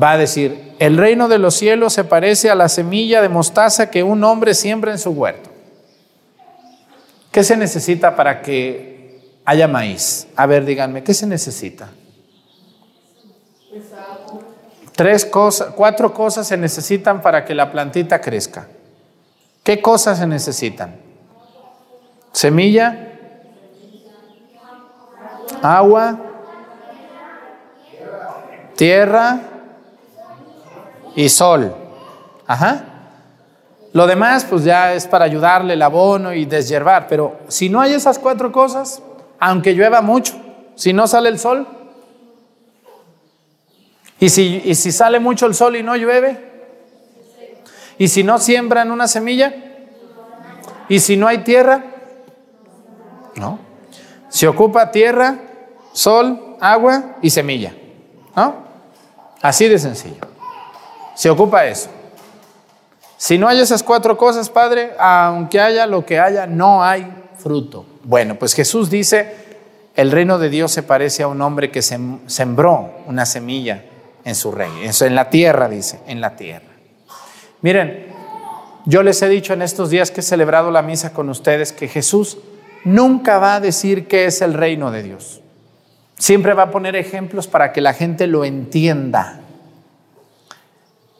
va 0.00 0.12
a 0.12 0.18
decir, 0.18 0.74
el 0.78 0.96
reino 0.96 1.26
de 1.26 1.38
los 1.38 1.56
cielos 1.56 1.94
se 1.94 2.04
parece 2.04 2.48
a 2.48 2.54
la 2.54 2.68
semilla 2.68 3.20
de 3.20 3.28
mostaza 3.28 3.90
que 3.90 4.04
un 4.04 4.22
hombre 4.22 4.54
siembra 4.54 4.92
en 4.92 5.00
su 5.00 5.10
huerto. 5.10 5.47
¿Qué 7.38 7.44
se 7.44 7.56
necesita 7.56 8.16
para 8.16 8.42
que 8.42 9.40
haya 9.44 9.68
maíz? 9.68 10.26
A 10.34 10.44
ver, 10.46 10.64
díganme, 10.64 11.04
¿qué 11.04 11.14
se 11.14 11.24
necesita? 11.24 11.88
Tres 14.96 15.24
cosas, 15.24 15.72
cuatro 15.76 16.12
cosas 16.12 16.48
se 16.48 16.56
necesitan 16.56 17.22
para 17.22 17.44
que 17.44 17.54
la 17.54 17.70
plantita 17.70 18.20
crezca. 18.20 18.66
¿Qué 19.62 19.80
cosas 19.80 20.18
se 20.18 20.26
necesitan? 20.26 20.96
Semilla, 22.32 23.12
agua, 25.62 26.18
tierra 28.74 29.38
y 31.14 31.28
sol. 31.28 31.72
Ajá. 32.48 32.97
Lo 33.98 34.06
demás, 34.06 34.46
pues 34.48 34.62
ya 34.62 34.94
es 34.94 35.08
para 35.08 35.24
ayudarle 35.24 35.74
el 35.74 35.82
abono 35.82 36.32
y 36.32 36.44
deshiervar. 36.44 37.08
Pero 37.08 37.40
si 37.48 37.68
no 37.68 37.80
hay 37.80 37.94
esas 37.94 38.16
cuatro 38.20 38.52
cosas, 38.52 39.02
aunque 39.40 39.74
llueva 39.74 40.02
mucho, 40.02 40.34
si 40.76 40.92
no 40.92 41.08
sale 41.08 41.28
el 41.28 41.40
sol, 41.40 41.66
y 44.20 44.28
si, 44.28 44.62
y 44.64 44.76
si 44.76 44.92
sale 44.92 45.18
mucho 45.18 45.46
el 45.46 45.54
sol 45.56 45.74
y 45.74 45.82
no 45.82 45.96
llueve, 45.96 46.38
y 47.98 48.06
si 48.06 48.22
no 48.22 48.38
siembran 48.38 48.92
una 48.92 49.08
semilla, 49.08 49.52
y 50.88 51.00
si 51.00 51.16
no 51.16 51.26
hay 51.26 51.38
tierra, 51.38 51.82
no. 53.34 53.58
Se 54.28 54.46
ocupa 54.46 54.92
tierra, 54.92 55.38
sol, 55.92 56.56
agua 56.60 57.16
y 57.20 57.30
semilla. 57.30 57.74
¿No? 58.36 58.54
Así 59.42 59.66
de 59.66 59.76
sencillo. 59.76 60.20
Se 61.16 61.28
ocupa 61.28 61.66
eso. 61.66 61.97
Si 63.18 63.36
no 63.36 63.48
hay 63.48 63.58
esas 63.58 63.82
cuatro 63.82 64.16
cosas, 64.16 64.48
Padre, 64.48 64.92
aunque 64.96 65.60
haya 65.60 65.86
lo 65.86 66.06
que 66.06 66.20
haya, 66.20 66.46
no 66.46 66.84
hay 66.84 67.04
fruto. 67.36 67.84
Bueno, 68.04 68.36
pues 68.36 68.54
Jesús 68.54 68.90
dice, 68.90 69.34
el 69.96 70.12
reino 70.12 70.38
de 70.38 70.48
Dios 70.48 70.70
se 70.70 70.84
parece 70.84 71.24
a 71.24 71.28
un 71.28 71.42
hombre 71.42 71.72
que 71.72 71.82
sembró 71.82 72.92
una 73.06 73.26
semilla 73.26 73.84
en 74.24 74.36
su 74.36 74.52
reino, 74.52 74.76
en 74.82 75.14
la 75.16 75.30
tierra, 75.30 75.68
dice, 75.68 75.98
en 76.06 76.20
la 76.20 76.36
tierra. 76.36 76.68
Miren, 77.60 78.06
yo 78.84 79.02
les 79.02 79.20
he 79.20 79.28
dicho 79.28 79.52
en 79.52 79.62
estos 79.62 79.90
días 79.90 80.12
que 80.12 80.20
he 80.20 80.22
celebrado 80.22 80.70
la 80.70 80.82
misa 80.82 81.12
con 81.12 81.28
ustedes 81.28 81.72
que 81.72 81.88
Jesús 81.88 82.38
nunca 82.84 83.40
va 83.40 83.56
a 83.56 83.60
decir 83.60 84.06
qué 84.06 84.26
es 84.26 84.42
el 84.42 84.54
reino 84.54 84.92
de 84.92 85.02
Dios. 85.02 85.40
Siempre 86.16 86.54
va 86.54 86.64
a 86.64 86.70
poner 86.70 86.94
ejemplos 86.94 87.48
para 87.48 87.72
que 87.72 87.80
la 87.80 87.94
gente 87.94 88.28
lo 88.28 88.44
entienda. 88.44 89.40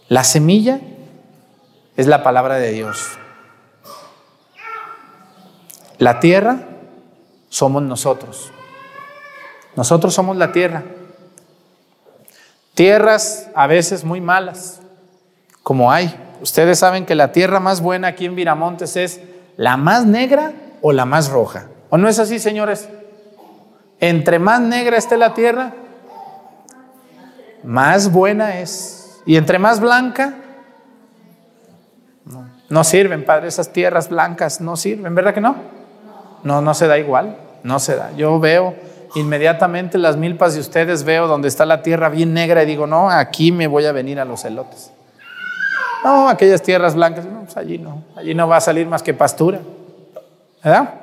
La 0.08 0.22
semilla 0.22 0.80
es 1.98 2.06
la 2.06 2.22
palabra 2.22 2.54
de 2.58 2.70
Dios. 2.70 3.18
La 5.98 6.20
tierra 6.20 6.60
somos 7.48 7.82
nosotros. 7.82 8.52
Nosotros 9.74 10.14
somos 10.14 10.36
la 10.36 10.52
tierra. 10.52 10.84
Tierras 12.74 13.48
a 13.52 13.66
veces 13.66 14.04
muy 14.04 14.20
malas, 14.20 14.80
como 15.64 15.90
hay. 15.90 16.14
Ustedes 16.40 16.78
saben 16.78 17.04
que 17.04 17.16
la 17.16 17.32
tierra 17.32 17.58
más 17.58 17.80
buena 17.80 18.06
aquí 18.06 18.26
en 18.26 18.36
Viramontes 18.36 18.96
es 18.96 19.20
la 19.56 19.76
más 19.76 20.06
negra 20.06 20.52
o 20.80 20.92
la 20.92 21.04
más 21.04 21.28
roja. 21.30 21.66
¿O 21.90 21.98
no 21.98 22.08
es 22.08 22.20
así, 22.20 22.38
señores? 22.38 22.88
Entre 23.98 24.38
más 24.38 24.60
negra 24.60 24.96
esté 24.96 25.16
la 25.16 25.34
tierra, 25.34 25.74
más 27.64 28.12
buena 28.12 28.60
es. 28.60 29.18
Y 29.26 29.34
entre 29.36 29.58
más 29.58 29.80
blanca, 29.80 30.36
no, 32.68 32.84
sirven, 32.84 33.24
Padre, 33.24 33.48
esas 33.48 33.72
tierras 33.72 34.08
blancas 34.08 34.60
no 34.60 34.76
sirven, 34.76 35.14
¿verdad 35.14 35.34
que 35.34 35.40
no? 35.40 35.56
No, 36.42 36.60
no 36.60 36.74
se 36.74 36.86
da 36.86 36.98
igual, 36.98 37.36
no 37.62 37.78
se 37.78 37.96
da. 37.96 38.12
Yo 38.16 38.38
veo 38.38 38.74
inmediatamente 39.14 39.98
las 39.98 40.16
milpas 40.16 40.54
de 40.54 40.60
ustedes, 40.60 41.04
veo 41.04 41.26
donde 41.26 41.48
está 41.48 41.64
la 41.66 41.82
tierra 41.82 42.08
bien 42.08 42.34
negra 42.34 42.62
y 42.62 42.66
digo, 42.66 42.86
no, 42.86 43.10
aquí 43.10 43.52
me 43.52 43.66
voy 43.66 43.86
a 43.86 43.92
venir 43.92 44.20
a 44.20 44.24
los 44.24 44.44
elotes. 44.44 44.92
No, 46.04 46.28
aquellas 46.28 46.62
tierras 46.62 46.94
blancas, 46.94 47.24
no, 47.24 47.40
pues 47.44 47.56
allí 47.56 47.78
no, 47.78 48.04
allí 48.16 48.34
no 48.34 48.46
va 48.46 48.58
a 48.58 48.60
salir 48.60 48.86
más 48.86 49.02
que 49.02 49.14
pastura. 49.14 49.60
¿Verdad? 50.62 50.94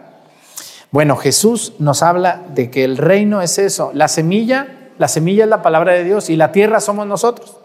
Bueno, 0.91 1.17
Jesús 1.17 1.73
nos 1.79 2.03
habla 2.03 2.41
de 2.53 2.69
que 2.69 2.83
el 2.83 2.97
reino 2.97 3.41
es 3.41 3.57
eso. 3.57 3.91
La 3.93 4.07
semilla, 4.07 4.67
la 4.97 5.07
semilla 5.07 5.43
es 5.43 5.49
la 5.49 5.61
palabra 5.61 5.93
de 5.93 6.03
Dios 6.03 6.29
y 6.29 6.35
la 6.35 6.51
tierra 6.51 6.79
somos 6.79 7.07
nosotros, 7.07 7.57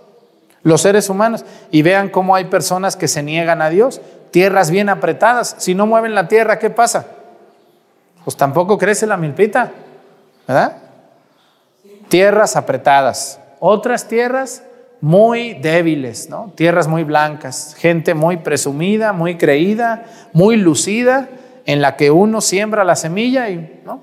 los 0.62 0.82
seres 0.82 1.08
humanos. 1.08 1.44
Y 1.70 1.82
vean 1.82 2.08
cómo 2.08 2.34
hay 2.34 2.44
personas 2.44 2.96
que 2.96 3.08
se 3.08 3.22
niegan 3.22 3.62
a 3.62 3.70
Dios, 3.70 4.00
tierras 4.30 4.70
bien 4.70 4.88
apretadas. 4.88 5.56
Si 5.58 5.74
no 5.74 5.86
mueven 5.86 6.14
la 6.14 6.28
tierra, 6.28 6.58
¿qué 6.58 6.70
pasa? 6.70 7.06
Pues 8.24 8.36
tampoco 8.36 8.78
crece 8.78 9.06
la 9.06 9.16
milpita, 9.16 9.70
¿verdad? 10.46 10.76
Tierras 12.08 12.56
apretadas. 12.56 13.40
Otras 13.60 14.08
tierras 14.08 14.62
muy 15.00 15.54
débiles, 15.54 16.28
¿no? 16.28 16.52
Tierras 16.54 16.86
muy 16.88 17.04
blancas, 17.04 17.74
gente 17.78 18.14
muy 18.14 18.36
presumida, 18.38 19.12
muy 19.12 19.36
creída, 19.36 20.04
muy 20.32 20.56
lucida 20.56 21.28
en 21.64 21.80
la 21.80 21.96
que 21.96 22.10
uno 22.10 22.40
siembra 22.40 22.84
la 22.84 22.96
semilla 22.96 23.48
y 23.48 23.80
no, 23.84 24.02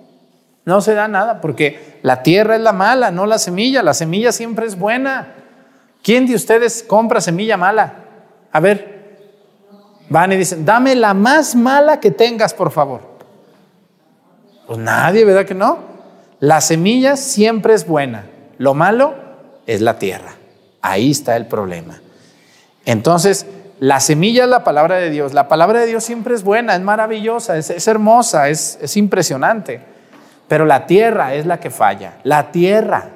no 0.65 0.81
se 0.81 0.93
da 0.93 1.07
nada, 1.07 1.39
porque 1.41 1.97
la 2.01 2.23
tierra 2.23 2.55
es 2.55 2.61
la 2.61 2.73
mala, 2.73 3.11
no 3.11 3.25
la 3.25 3.37
semilla. 3.37 3.83
La 3.83 3.93
semilla 3.93 4.31
siempre 4.31 4.65
es 4.65 4.77
buena. 4.77 5.33
¿Quién 6.07 6.25
de 6.25 6.35
ustedes 6.35 6.85
compra 6.87 7.19
semilla 7.19 7.57
mala? 7.57 7.95
A 8.53 8.61
ver, 8.61 9.17
van 10.07 10.31
y 10.31 10.37
dicen, 10.37 10.63
dame 10.63 10.95
la 10.95 11.13
más 11.13 11.53
mala 11.53 11.99
que 11.99 12.11
tengas, 12.11 12.53
por 12.53 12.71
favor. 12.71 13.01
Pues 14.67 14.79
nadie, 14.79 15.25
¿verdad 15.25 15.45
que 15.45 15.53
no? 15.53 15.79
La 16.39 16.61
semilla 16.61 17.17
siempre 17.17 17.73
es 17.73 17.85
buena. 17.85 18.23
Lo 18.57 18.73
malo 18.73 19.15
es 19.65 19.81
la 19.81 19.99
tierra. 19.99 20.31
Ahí 20.81 21.11
está 21.11 21.35
el 21.35 21.45
problema. 21.45 21.99
Entonces, 22.85 23.45
la 23.81 23.99
semilla 23.99 24.45
es 24.45 24.49
la 24.49 24.63
palabra 24.63 24.95
de 24.95 25.09
Dios. 25.09 25.33
La 25.33 25.49
palabra 25.49 25.81
de 25.81 25.87
Dios 25.87 26.05
siempre 26.05 26.35
es 26.35 26.43
buena, 26.45 26.73
es 26.73 26.81
maravillosa, 26.81 27.57
es, 27.57 27.85
hermosa, 27.85 28.47
es, 28.47 28.79
es 28.81 28.95
impresionante. 28.95 29.81
Pero 30.47 30.65
la 30.65 30.85
tierra 30.85 31.33
es 31.33 31.45
la 31.45 31.59
que 31.59 31.69
falla. 31.69 32.13
La 32.23 32.53
tierra. 32.53 33.09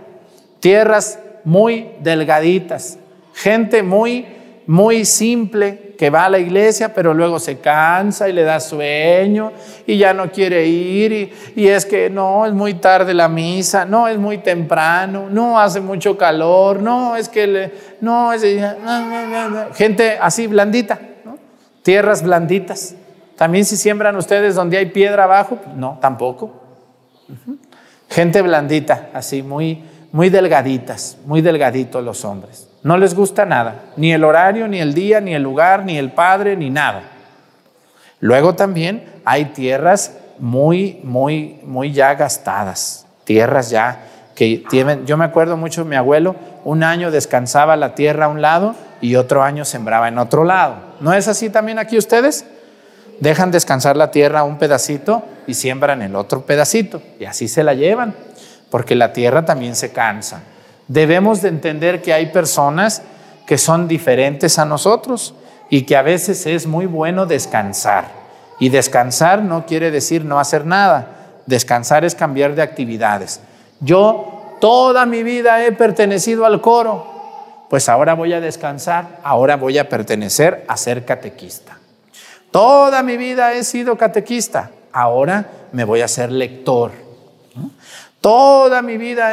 Tierras 0.59 1.19
muy 1.43 1.89
delgaditas. 2.01 2.97
Gente 3.33 3.83
muy, 3.83 4.25
muy 4.67 5.05
simple 5.05 5.91
que 6.01 6.09
va 6.09 6.25
a 6.25 6.29
la 6.29 6.39
iglesia, 6.39 6.93
pero 6.95 7.13
luego 7.13 7.39
se 7.39 7.59
cansa 7.59 8.27
y 8.27 8.33
le 8.33 8.41
da 8.41 8.59
sueño 8.59 9.51
y 9.85 9.99
ya 9.99 10.15
no 10.15 10.31
quiere 10.31 10.65
ir 10.65 11.31
y, 11.55 11.67
es 11.67 11.85
que 11.85 12.09
no, 12.09 12.45
es 12.47 12.53
muy 12.53 12.73
tarde 12.73 13.13
la 13.13 13.27
misa, 13.27 13.85
no, 13.85 14.07
es 14.07 14.17
muy 14.17 14.39
temprano, 14.39 15.27
no, 15.29 15.59
hace 15.59 15.79
mucho 15.79 16.17
calor, 16.17 16.81
no, 16.81 17.15
es 17.15 17.29
que 17.29 17.45
le, 17.45 17.71
no, 18.01 18.33
es 18.33 18.43
gente 19.75 20.17
así 20.19 20.47
blandita, 20.47 20.99
tierras 21.83 22.23
blanditas. 22.23 22.95
También 23.35 23.65
si 23.65 23.77
siembran 23.77 24.15
ustedes 24.15 24.55
donde 24.55 24.77
hay 24.77 24.87
piedra 24.87 25.25
abajo, 25.25 25.59
no, 25.75 25.99
tampoco. 26.01 26.61
Gente 28.09 28.41
blandita, 28.41 29.09
así, 29.13 29.43
muy, 29.43 29.83
muy 30.11 30.29
delgaditas, 30.29 31.17
muy 31.25 31.41
delgaditos 31.41 32.03
los 32.03 32.25
hombres. 32.25 32.67
No 32.83 32.97
les 32.97 33.13
gusta 33.13 33.45
nada, 33.45 33.85
ni 33.95 34.11
el 34.11 34.23
horario, 34.23 34.67
ni 34.67 34.79
el 34.79 34.93
día, 34.93 35.21
ni 35.21 35.33
el 35.33 35.43
lugar, 35.43 35.85
ni 35.85 35.97
el 35.97 36.11
padre, 36.11 36.57
ni 36.57 36.69
nada. 36.69 37.03
Luego 38.19 38.55
también 38.55 39.05
hay 39.25 39.45
tierras 39.45 40.17
muy, 40.39 40.99
muy, 41.03 41.59
muy 41.63 41.91
ya 41.91 42.15
gastadas, 42.15 43.05
tierras 43.23 43.69
ya 43.69 43.99
que 44.35 44.63
tienen, 44.69 45.05
yo 45.05 45.17
me 45.17 45.25
acuerdo 45.25 45.57
mucho, 45.57 45.85
mi 45.85 45.95
abuelo, 45.95 46.35
un 46.63 46.83
año 46.83 47.11
descansaba 47.11 47.75
la 47.75 47.95
tierra 47.95 48.25
a 48.25 48.29
un 48.29 48.41
lado 48.41 48.75
y 49.01 49.15
otro 49.15 49.43
año 49.43 49.65
sembraba 49.65 50.07
en 50.07 50.17
otro 50.17 50.43
lado. 50.43 50.75
¿No 50.99 51.13
es 51.13 51.27
así 51.27 51.49
también 51.49 51.79
aquí 51.79 51.97
ustedes? 51.97 52.45
Dejan 53.19 53.51
descansar 53.51 53.97
la 53.97 54.09
tierra 54.09 54.43
un 54.43 54.57
pedacito 54.57 55.23
y 55.45 55.53
siembran 55.53 56.01
el 56.01 56.15
otro 56.15 56.41
pedacito 56.41 57.01
y 57.19 57.25
así 57.25 57.47
se 57.47 57.63
la 57.63 57.73
llevan, 57.73 58.15
porque 58.71 58.95
la 58.95 59.13
tierra 59.13 59.45
también 59.45 59.75
se 59.75 59.91
cansa 59.91 60.41
debemos 60.91 61.41
de 61.41 61.47
entender 61.47 62.01
que 62.01 62.13
hay 62.13 62.27
personas 62.27 63.01
que 63.45 63.57
son 63.57 63.87
diferentes 63.87 64.59
a 64.59 64.65
nosotros 64.65 65.33
y 65.69 65.83
que 65.83 65.95
a 65.95 66.01
veces 66.01 66.45
es 66.45 66.67
muy 66.67 66.85
bueno 66.85 67.25
descansar. 67.25 68.09
Y 68.59 68.69
descansar 68.69 69.41
no 69.41 69.65
quiere 69.65 69.89
decir 69.89 70.25
no 70.25 70.37
hacer 70.37 70.65
nada. 70.65 71.07
Descansar 71.45 72.03
es 72.03 72.13
cambiar 72.13 72.55
de 72.55 72.61
actividades. 72.61 73.39
Yo 73.79 74.57
toda 74.59 75.05
mi 75.05 75.23
vida 75.23 75.63
he 75.65 75.71
pertenecido 75.71 76.45
al 76.45 76.59
coro, 76.59 77.07
pues 77.69 77.87
ahora 77.87 78.13
voy 78.13 78.33
a 78.33 78.41
descansar, 78.41 79.19
ahora 79.23 79.55
voy 79.55 79.77
a 79.77 79.87
pertenecer 79.87 80.65
a 80.67 80.75
ser 80.75 81.05
catequista. 81.05 81.77
Toda 82.51 83.01
mi 83.01 83.15
vida 83.15 83.53
he 83.53 83.63
sido 83.63 83.97
catequista, 83.97 84.71
ahora 84.91 85.45
me 85.71 85.85
voy 85.85 86.01
a 86.01 86.09
ser 86.09 86.33
lector. 86.33 86.91
Toda 88.21 88.81
mi 88.81 88.97
vida 88.97 89.31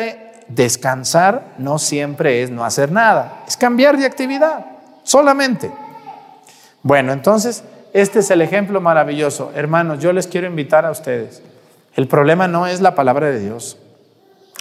descansar 0.49 1.55
no 1.59 1.79
siempre 1.79 2.43
es 2.43 2.51
no 2.51 2.65
hacer 2.65 2.91
nada, 2.91 3.45
es 3.47 3.57
cambiar 3.57 3.99
de 3.99 4.07
actividad, 4.07 4.65
solamente. 5.03 5.71
Bueno, 6.83 7.13
entonces, 7.13 7.65
este 7.93 8.21
es 8.21 8.31
el 8.31 8.41
ejemplo 8.41 8.81
maravilloso. 8.81 9.53
Hermanos, 9.55 10.01
yo 10.01 10.13
les 10.13 10.27
quiero 10.27 10.47
invitar 10.47 10.87
a 10.87 10.91
ustedes. 10.91 11.43
El 11.95 12.07
problema 12.09 12.49
no 12.49 12.67
es 12.67 12.81
la 12.81 12.95
palabra 12.95 13.27
de 13.27 13.41
Dios. 13.41 13.77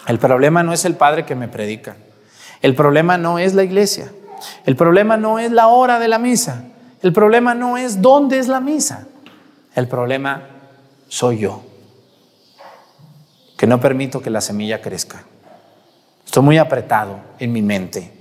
El 0.07 0.19
problema 0.19 0.63
no 0.63 0.73
es 0.73 0.85
el 0.85 0.95
Padre 0.95 1.25
que 1.25 1.35
me 1.35 1.47
predica. 1.47 1.95
El 2.61 2.75
problema 2.75 3.17
no 3.17 3.39
es 3.39 3.53
la 3.53 3.63
iglesia. 3.63 4.11
El 4.65 4.75
problema 4.75 5.17
no 5.17 5.39
es 5.39 5.51
la 5.51 5.67
hora 5.67 5.99
de 5.99 6.07
la 6.07 6.17
misa. 6.19 6.63
El 7.01 7.13
problema 7.13 7.53
no 7.53 7.77
es 7.77 8.01
dónde 8.01 8.39
es 8.39 8.47
la 8.47 8.59
misa. 8.59 9.07
El 9.75 9.87
problema 9.87 10.43
soy 11.07 11.39
yo, 11.39 11.61
que 13.57 13.67
no 13.67 13.79
permito 13.79 14.21
que 14.21 14.29
la 14.29 14.39
semilla 14.39 14.81
crezca. 14.81 15.23
Estoy 16.25 16.43
muy 16.43 16.57
apretado 16.57 17.19
en 17.39 17.51
mi 17.51 17.61
mente. 17.61 18.11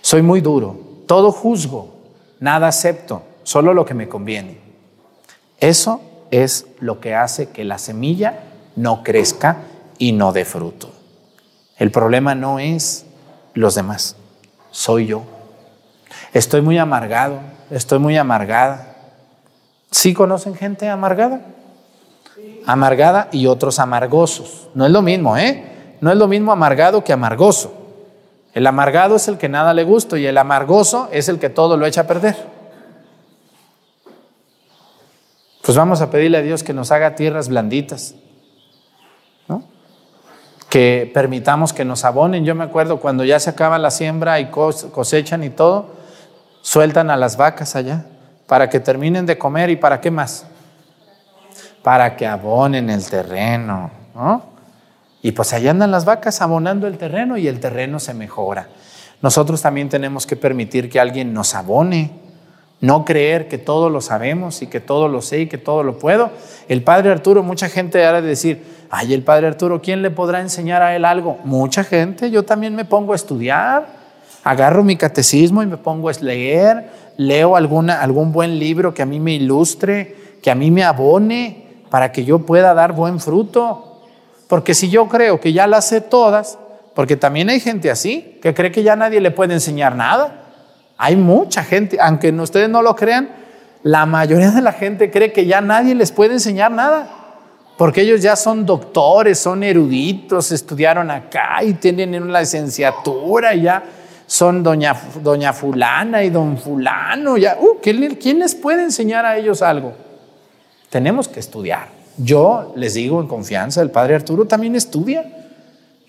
Soy 0.00 0.22
muy 0.22 0.40
duro. 0.40 0.78
Todo 1.06 1.30
juzgo. 1.30 1.94
Nada 2.40 2.68
acepto. 2.68 3.22
Solo 3.42 3.74
lo 3.74 3.84
que 3.84 3.94
me 3.94 4.08
conviene. 4.08 4.58
Eso 5.58 6.00
es 6.30 6.66
lo 6.80 7.00
que 7.00 7.14
hace 7.14 7.50
que 7.50 7.64
la 7.64 7.78
semilla 7.78 8.44
no 8.76 9.02
crezca 9.02 9.58
y 9.98 10.12
no 10.12 10.32
dé 10.32 10.44
fruto. 10.44 10.90
El 11.76 11.90
problema 11.90 12.34
no 12.34 12.58
es 12.58 13.04
los 13.54 13.74
demás. 13.74 14.16
Soy 14.70 15.06
yo. 15.06 15.24
Estoy 16.32 16.62
muy 16.62 16.78
amargado. 16.78 17.40
Estoy 17.70 17.98
muy 17.98 18.16
amargada. 18.16 18.96
¿Sí 19.90 20.14
conocen 20.14 20.54
gente 20.54 20.88
amargada? 20.88 21.40
Amargada 22.70 23.28
y 23.32 23.46
otros 23.46 23.78
amargosos. 23.78 24.68
No 24.74 24.86
es 24.86 24.92
lo 24.92 25.02
mismo, 25.02 25.36
¿eh? 25.36 25.96
no 26.00 26.10
es 26.10 26.16
lo 26.16 26.28
mismo 26.28 26.52
amargado 26.52 27.04
que 27.04 27.12
amargoso. 27.12 27.74
El 28.52 28.66
amargado 28.66 29.16
es 29.16 29.28
el 29.28 29.38
que 29.38 29.48
nada 29.48 29.74
le 29.74 29.84
gusta 29.84 30.18
y 30.18 30.26
el 30.26 30.38
amargoso 30.38 31.08
es 31.12 31.28
el 31.28 31.38
que 31.38 31.50
todo 31.50 31.76
lo 31.76 31.86
echa 31.86 32.02
a 32.02 32.06
perder. 32.06 32.36
Pues 35.62 35.76
vamos 35.76 36.00
a 36.00 36.10
pedirle 36.10 36.38
a 36.38 36.42
Dios 36.42 36.62
que 36.62 36.72
nos 36.72 36.90
haga 36.90 37.14
tierras 37.14 37.48
blanditas, 37.48 38.14
¿no? 39.46 39.62
Que 40.68 41.10
permitamos 41.12 41.72
que 41.72 41.84
nos 41.84 42.04
abonen. 42.04 42.44
Yo 42.44 42.54
me 42.54 42.64
acuerdo 42.64 42.98
cuando 42.98 43.24
ya 43.24 43.38
se 43.38 43.50
acaba 43.50 43.78
la 43.78 43.90
siembra 43.90 44.40
y 44.40 44.46
cosechan 44.46 45.44
y 45.44 45.50
todo, 45.50 45.90
sueltan 46.62 47.10
a 47.10 47.16
las 47.16 47.36
vacas 47.36 47.76
allá 47.76 48.06
para 48.46 48.68
que 48.68 48.80
terminen 48.80 49.26
de 49.26 49.38
comer 49.38 49.70
y 49.70 49.76
para 49.76 50.00
qué 50.00 50.10
más? 50.10 50.46
Para 51.82 52.16
que 52.16 52.26
abonen 52.26 52.90
el 52.90 53.04
terreno, 53.08 53.90
¿no? 54.14 54.50
Y 55.22 55.32
pues 55.32 55.52
allá 55.52 55.70
andan 55.70 55.90
las 55.90 56.04
vacas 56.04 56.40
abonando 56.40 56.86
el 56.86 56.96
terreno 56.96 57.36
y 57.36 57.46
el 57.46 57.60
terreno 57.60 58.00
se 58.00 58.14
mejora. 58.14 58.68
Nosotros 59.22 59.60
también 59.60 59.88
tenemos 59.88 60.26
que 60.26 60.36
permitir 60.36 60.88
que 60.88 60.98
alguien 60.98 61.34
nos 61.34 61.54
abone, 61.54 62.10
no 62.80 63.04
creer 63.04 63.48
que 63.48 63.58
todo 63.58 63.90
lo 63.90 64.00
sabemos 64.00 64.62
y 64.62 64.66
que 64.66 64.80
todo 64.80 65.08
lo 65.08 65.20
sé 65.20 65.40
y 65.40 65.46
que 65.46 65.58
todo 65.58 65.82
lo 65.82 65.98
puedo. 65.98 66.30
El 66.68 66.82
padre 66.82 67.10
Arturo, 67.10 67.42
mucha 67.42 67.68
gente 67.68 68.02
hará 68.04 68.22
de 68.22 68.28
decir, 68.28 68.64
ay, 68.90 69.12
el 69.12 69.22
padre 69.22 69.46
Arturo, 69.46 69.82
¿quién 69.82 70.00
le 70.00 70.10
podrá 70.10 70.40
enseñar 70.40 70.80
a 70.80 70.96
él 70.96 71.04
algo? 71.04 71.38
Mucha 71.44 71.84
gente, 71.84 72.30
yo 72.30 72.44
también 72.44 72.74
me 72.74 72.86
pongo 72.86 73.12
a 73.12 73.16
estudiar, 73.16 73.86
agarro 74.42 74.82
mi 74.82 74.96
catecismo 74.96 75.62
y 75.62 75.66
me 75.66 75.76
pongo 75.76 76.08
a 76.08 76.12
leer, 76.12 76.88
leo 77.18 77.56
alguna, 77.56 78.00
algún 78.00 78.32
buen 78.32 78.58
libro 78.58 78.94
que 78.94 79.02
a 79.02 79.06
mí 79.06 79.20
me 79.20 79.34
ilustre, 79.34 80.16
que 80.42 80.50
a 80.50 80.54
mí 80.54 80.70
me 80.70 80.82
abone 80.82 81.69
para 81.90 82.12
que 82.12 82.24
yo 82.24 82.40
pueda 82.40 82.72
dar 82.72 82.92
buen 82.92 83.20
fruto. 83.20 84.02
Porque 84.48 84.74
si 84.74 84.88
yo 84.88 85.08
creo 85.08 85.40
que 85.40 85.52
ya 85.52 85.66
las 85.66 85.88
sé 85.88 86.00
todas, 86.00 86.58
porque 86.94 87.16
también 87.16 87.50
hay 87.50 87.60
gente 87.60 87.90
así, 87.90 88.38
que 88.42 88.54
cree 88.54 88.72
que 88.72 88.82
ya 88.82 88.96
nadie 88.96 89.20
le 89.20 89.30
puede 89.30 89.54
enseñar 89.54 89.96
nada. 89.96 90.44
Hay 90.96 91.16
mucha 91.16 91.62
gente, 91.64 91.98
aunque 92.00 92.30
ustedes 92.32 92.68
no 92.68 92.82
lo 92.82 92.94
crean, 92.94 93.30
la 93.82 94.06
mayoría 94.06 94.50
de 94.50 94.60
la 94.60 94.72
gente 94.72 95.10
cree 95.10 95.32
que 95.32 95.46
ya 95.46 95.60
nadie 95.60 95.94
les 95.94 96.12
puede 96.12 96.34
enseñar 96.34 96.70
nada. 96.70 97.08
Porque 97.78 98.02
ellos 98.02 98.20
ya 98.20 98.36
son 98.36 98.66
doctores, 98.66 99.38
son 99.38 99.62
eruditos, 99.62 100.52
estudiaron 100.52 101.10
acá 101.10 101.62
y 101.62 101.74
tienen 101.74 102.22
una 102.22 102.40
licenciatura, 102.40 103.54
y 103.54 103.62
ya 103.62 103.82
son 104.26 104.62
doña, 104.62 104.94
doña 105.22 105.54
fulana 105.54 106.22
y 106.22 106.28
don 106.28 106.58
fulano. 106.58 107.38
Ya, 107.38 107.56
uh, 107.58 107.78
¿Quién 107.80 108.38
les 108.38 108.54
puede 108.54 108.82
enseñar 108.82 109.24
a 109.24 109.38
ellos 109.38 109.62
algo? 109.62 110.09
Tenemos 110.90 111.28
que 111.28 111.38
estudiar. 111.38 111.88
Yo 112.18 112.72
les 112.76 112.94
digo 112.94 113.20
en 113.20 113.28
confianza, 113.28 113.80
el 113.80 113.90
padre 113.90 114.16
Arturo 114.16 114.44
también 114.46 114.74
estudia. 114.74 115.24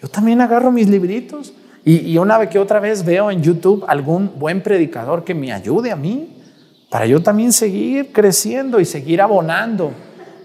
Yo 0.02 0.10
también 0.10 0.42
agarro 0.42 0.72
mis 0.72 0.90
libritos 0.90 1.54
y, 1.86 2.18
una 2.18 2.38
vez 2.38 2.50
que 2.50 2.60
otra 2.60 2.80
vez 2.80 3.06
veo 3.06 3.32
en 3.32 3.42
YouTube 3.44 3.86
algún 3.88 4.34
buen 4.38 4.62
predicador 4.62 5.24
que 5.24 5.36
me 5.36 5.54
ayude 5.54 5.92
a 5.92 5.96
mí 5.96 6.42
para 6.90 7.06
yo 7.06 7.22
también 7.24 7.54
seguir 7.54 8.12
creciendo 8.12 8.80
y 8.80 8.86
seguir 8.86 9.22
abonando 9.22 9.92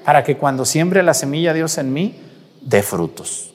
para 0.04 0.22
que 0.22 0.36
cuando 0.36 0.64
siembre 0.64 1.02
la 1.02 1.14
semilla 1.14 1.52
Dios 1.52 1.78
en 1.78 1.92
mí 1.92 2.14
dé 2.60 2.82
frutos. 2.82 3.54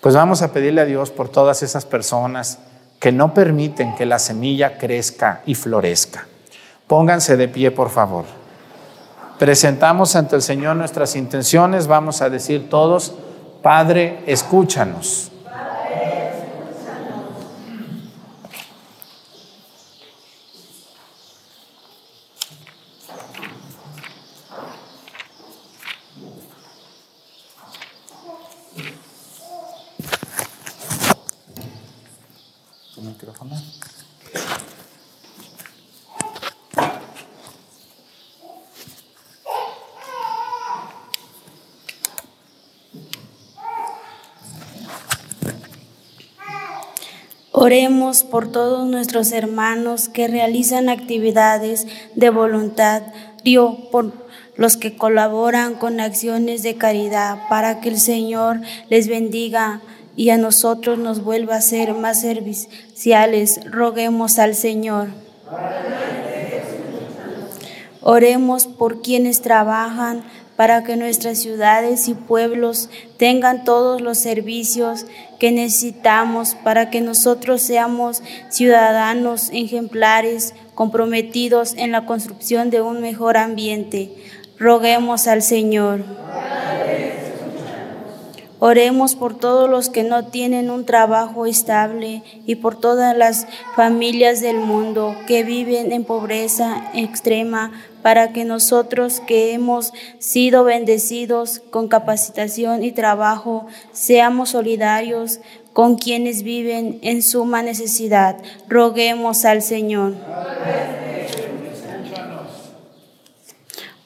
Pues 0.00 0.14
vamos 0.14 0.40
a 0.42 0.52
pedirle 0.52 0.80
a 0.80 0.86
Dios 0.86 1.10
por 1.10 1.28
todas 1.28 1.62
esas 1.62 1.84
personas 1.84 2.58
que 2.98 3.12
no 3.12 3.34
permiten 3.34 3.94
que 3.94 4.06
la 4.06 4.18
semilla 4.18 4.78
crezca 4.78 5.42
y 5.46 5.54
florezca. 5.54 6.26
Pónganse 6.86 7.36
de 7.36 7.48
pie, 7.48 7.70
por 7.70 7.90
favor 7.90 8.45
presentamos 9.38 10.16
ante 10.16 10.36
el 10.36 10.42
Señor 10.42 10.76
nuestras 10.76 11.16
intenciones, 11.16 11.86
vamos 11.86 12.22
a 12.22 12.30
decir 12.30 12.68
todos, 12.68 13.14
Padre, 13.62 14.22
escúchanos. 14.26 15.30
Oremos 47.58 48.22
por 48.22 48.52
todos 48.52 48.86
nuestros 48.86 49.32
hermanos 49.32 50.10
que 50.10 50.28
realizan 50.28 50.90
actividades 50.90 51.86
de 52.14 52.28
voluntad, 52.28 53.00
por 53.90 54.12
los 54.56 54.76
que 54.76 54.94
colaboran 54.94 55.74
con 55.74 55.98
acciones 55.98 56.62
de 56.62 56.76
caridad, 56.76 57.48
para 57.48 57.80
que 57.80 57.88
el 57.88 57.98
Señor 57.98 58.60
les 58.90 59.08
bendiga 59.08 59.80
y 60.16 60.28
a 60.28 60.36
nosotros 60.36 60.98
nos 60.98 61.24
vuelva 61.24 61.56
a 61.56 61.62
ser 61.62 61.94
más 61.94 62.20
serviciales. 62.20 63.58
Roguemos 63.64 64.38
al 64.38 64.54
Señor. 64.54 65.08
Oremos 68.02 68.66
por 68.66 69.00
quienes 69.00 69.40
trabajan 69.40 70.24
para 70.56 70.84
que 70.84 70.96
nuestras 70.96 71.38
ciudades 71.38 72.08
y 72.08 72.14
pueblos 72.14 72.88
tengan 73.18 73.64
todos 73.64 74.00
los 74.00 74.18
servicios 74.18 75.06
que 75.38 75.52
necesitamos 75.52 76.54
para 76.54 76.90
que 76.90 77.00
nosotros 77.00 77.62
seamos 77.62 78.22
ciudadanos 78.50 79.50
ejemplares 79.52 80.54
comprometidos 80.74 81.74
en 81.76 81.92
la 81.92 82.06
construcción 82.06 82.70
de 82.70 82.80
un 82.80 83.00
mejor 83.00 83.36
ambiente. 83.36 84.12
Roguemos 84.58 85.26
al 85.26 85.42
Señor. 85.42 86.04
Oremos 88.58 89.16
por 89.16 89.38
todos 89.38 89.68
los 89.68 89.90
que 89.90 90.02
no 90.02 90.28
tienen 90.28 90.70
un 90.70 90.86
trabajo 90.86 91.44
estable 91.44 92.22
y 92.46 92.54
por 92.54 92.80
todas 92.80 93.14
las 93.14 93.46
familias 93.74 94.40
del 94.40 94.56
mundo 94.56 95.14
que 95.26 95.44
viven 95.44 95.92
en 95.92 96.04
pobreza 96.04 96.90
extrema 96.94 97.72
para 98.06 98.32
que 98.32 98.44
nosotros 98.44 99.18
que 99.18 99.52
hemos 99.52 99.92
sido 100.20 100.62
bendecidos 100.62 101.60
con 101.70 101.88
capacitación 101.88 102.84
y 102.84 102.92
trabajo 102.92 103.66
seamos 103.90 104.50
solidarios 104.50 105.40
con 105.72 105.96
quienes 105.96 106.44
viven 106.44 107.00
en 107.02 107.20
suma 107.20 107.62
necesidad. 107.62 108.36
Roguemos 108.68 109.44
al 109.44 109.60
Señor. 109.60 110.14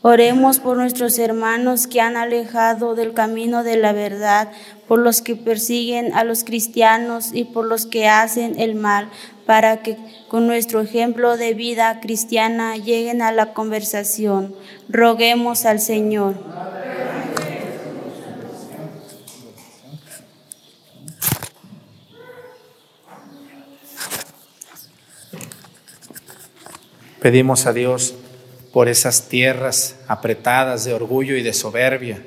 Oremos 0.00 0.60
por 0.60 0.78
nuestros 0.78 1.18
hermanos 1.18 1.86
que 1.86 2.00
han 2.00 2.16
alejado 2.16 2.94
del 2.94 3.12
camino 3.12 3.64
de 3.64 3.76
la 3.76 3.92
verdad, 3.92 4.50
por 4.88 4.98
los 4.98 5.20
que 5.20 5.36
persiguen 5.36 6.14
a 6.14 6.24
los 6.24 6.42
cristianos 6.42 7.32
y 7.34 7.44
por 7.44 7.66
los 7.66 7.84
que 7.84 8.08
hacen 8.08 8.58
el 8.58 8.76
mal, 8.76 9.10
para 9.50 9.82
que 9.82 9.96
con 10.28 10.46
nuestro 10.46 10.80
ejemplo 10.80 11.36
de 11.36 11.54
vida 11.54 11.98
cristiana 12.00 12.76
lleguen 12.76 13.20
a 13.20 13.32
la 13.32 13.52
conversación. 13.52 14.54
Roguemos 14.88 15.64
al 15.64 15.80
Señor. 15.80 16.36
Pedimos 27.20 27.66
a 27.66 27.72
Dios 27.72 28.14
por 28.72 28.86
esas 28.86 29.28
tierras 29.28 29.96
apretadas 30.06 30.84
de 30.84 30.94
orgullo 30.94 31.34
y 31.34 31.42
de 31.42 31.54
soberbia 31.54 32.22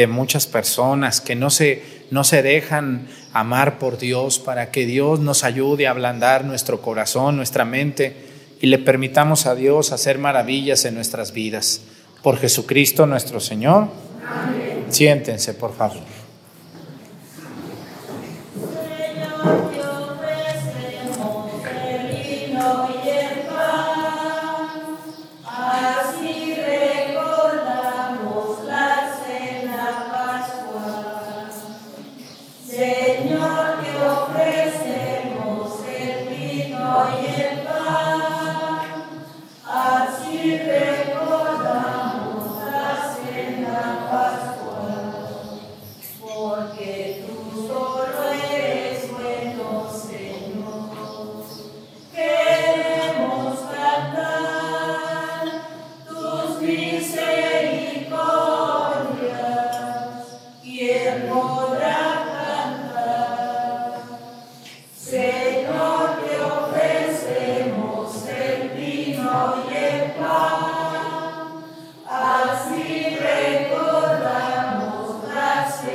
de 0.00 0.06
muchas 0.06 0.46
personas 0.46 1.20
que 1.20 1.36
no 1.36 1.50
se, 1.50 1.82
no 2.10 2.24
se 2.24 2.42
dejan 2.42 3.06
amar 3.34 3.78
por 3.78 3.98
Dios 3.98 4.38
para 4.38 4.70
que 4.70 4.86
Dios 4.86 5.20
nos 5.20 5.44
ayude 5.44 5.86
a 5.86 5.90
ablandar 5.90 6.46
nuestro 6.46 6.80
corazón, 6.80 7.36
nuestra 7.36 7.66
mente 7.66 8.16
y 8.62 8.68
le 8.68 8.78
permitamos 8.78 9.44
a 9.44 9.54
Dios 9.54 9.92
hacer 9.92 10.16
maravillas 10.16 10.86
en 10.86 10.94
nuestras 10.94 11.32
vidas. 11.32 11.82
Por 12.22 12.38
Jesucristo 12.38 13.04
nuestro 13.04 13.40
Señor. 13.40 13.88
Siéntense, 14.88 15.52
por 15.52 15.74
favor. 15.74 16.19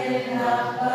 in 0.06 0.38
the 0.38 0.95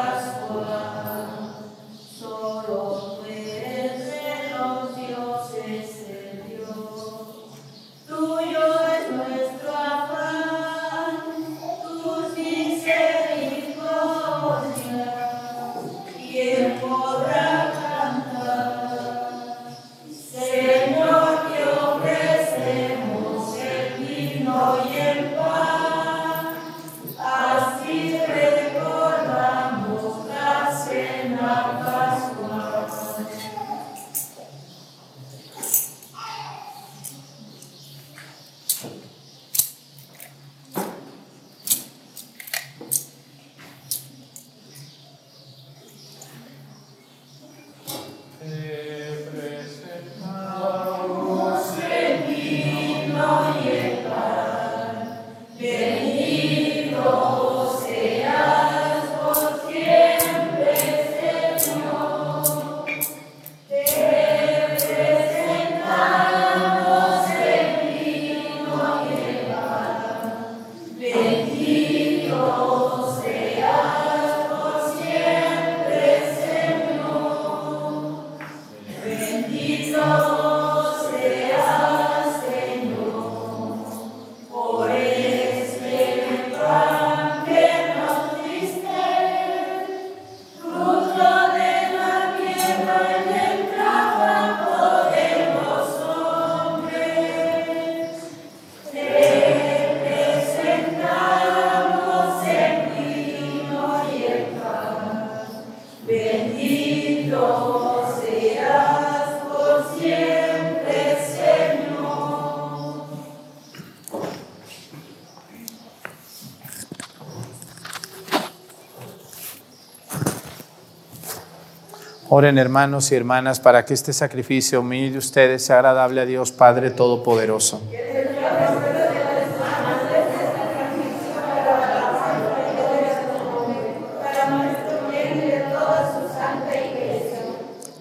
Oren 122.40 122.56
hermanos 122.56 123.12
y 123.12 123.16
hermanas 123.16 123.60
para 123.60 123.84
que 123.84 123.92
este 123.92 124.14
sacrificio 124.14 124.82
mío 124.82 125.12
de 125.12 125.18
ustedes 125.18 125.62
sea 125.62 125.76
agradable 125.76 126.22
a 126.22 126.24
Dios 126.24 126.52
Padre 126.52 126.90
Todopoderoso. 126.90 127.82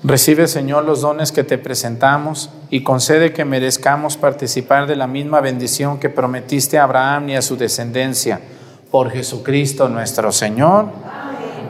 Recibe, 0.03 0.47
Señor, 0.47 0.85
los 0.85 1.01
dones 1.01 1.33
que 1.33 1.43
te 1.43 1.57
presentamos 1.57 2.49
y 2.69 2.81
concede 2.83 3.33
que 3.33 3.43
merezcamos 3.43 4.15
participar 4.15 4.87
de 4.87 4.95
la 4.95 5.07
misma 5.07 5.41
bendición 5.41 5.99
que 5.99 6.07
prometiste 6.07 6.77
a 6.77 6.85
Abraham 6.85 7.27
y 7.27 7.35
a 7.35 7.41
su 7.41 7.57
descendencia. 7.57 8.39
Por 8.89 9.11
Jesucristo 9.11 9.89
nuestro 9.89 10.31
Señor. 10.31 10.85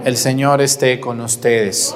El 0.05 0.17
Señor 0.17 0.61
esté 0.61 0.99
con 0.99 1.19
ustedes. 1.19 1.95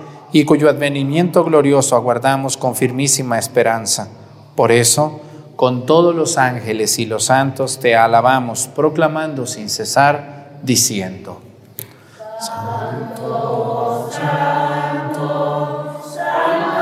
y 0.31 0.45
cuyo 0.45 0.69
advenimiento 0.69 1.43
glorioso 1.43 1.95
aguardamos 1.95 2.57
con 2.57 2.75
firmísima 2.75 3.37
esperanza. 3.37 4.09
Por 4.55 4.71
eso, 4.71 5.21
con 5.55 5.85
todos 5.85 6.15
los 6.15 6.37
ángeles 6.37 6.97
y 6.99 7.05
los 7.05 7.25
santos 7.25 7.79
te 7.79 7.95
alabamos, 7.95 8.67
proclamando 8.67 9.45
sin 9.45 9.69
cesar, 9.69 10.59
diciendo, 10.63 11.41
Santo, 12.39 14.09
Santo, 14.11 16.01
Santo 16.03 16.81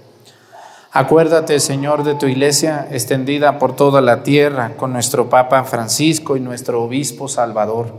Acuérdate, 0.93 1.61
Señor, 1.61 2.03
de 2.03 2.15
tu 2.15 2.25
iglesia 2.25 2.85
extendida 2.91 3.59
por 3.59 3.77
toda 3.77 4.01
la 4.01 4.23
tierra, 4.23 4.73
con 4.75 4.91
nuestro 4.91 5.29
Papa 5.29 5.63
Francisco 5.63 6.35
y 6.35 6.41
nuestro 6.41 6.83
Obispo 6.83 7.29
Salvador, 7.29 7.93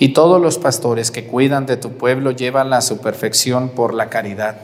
y 0.00 0.08
todos 0.08 0.42
los 0.42 0.58
pastores 0.58 1.12
que 1.12 1.28
cuidan 1.28 1.64
de 1.64 1.76
tu 1.76 1.92
pueblo 1.92 2.32
llevan 2.32 2.72
a 2.72 2.80
su 2.80 2.98
perfección 2.98 3.68
por 3.68 3.94
la 3.94 4.10
caridad. 4.10 4.56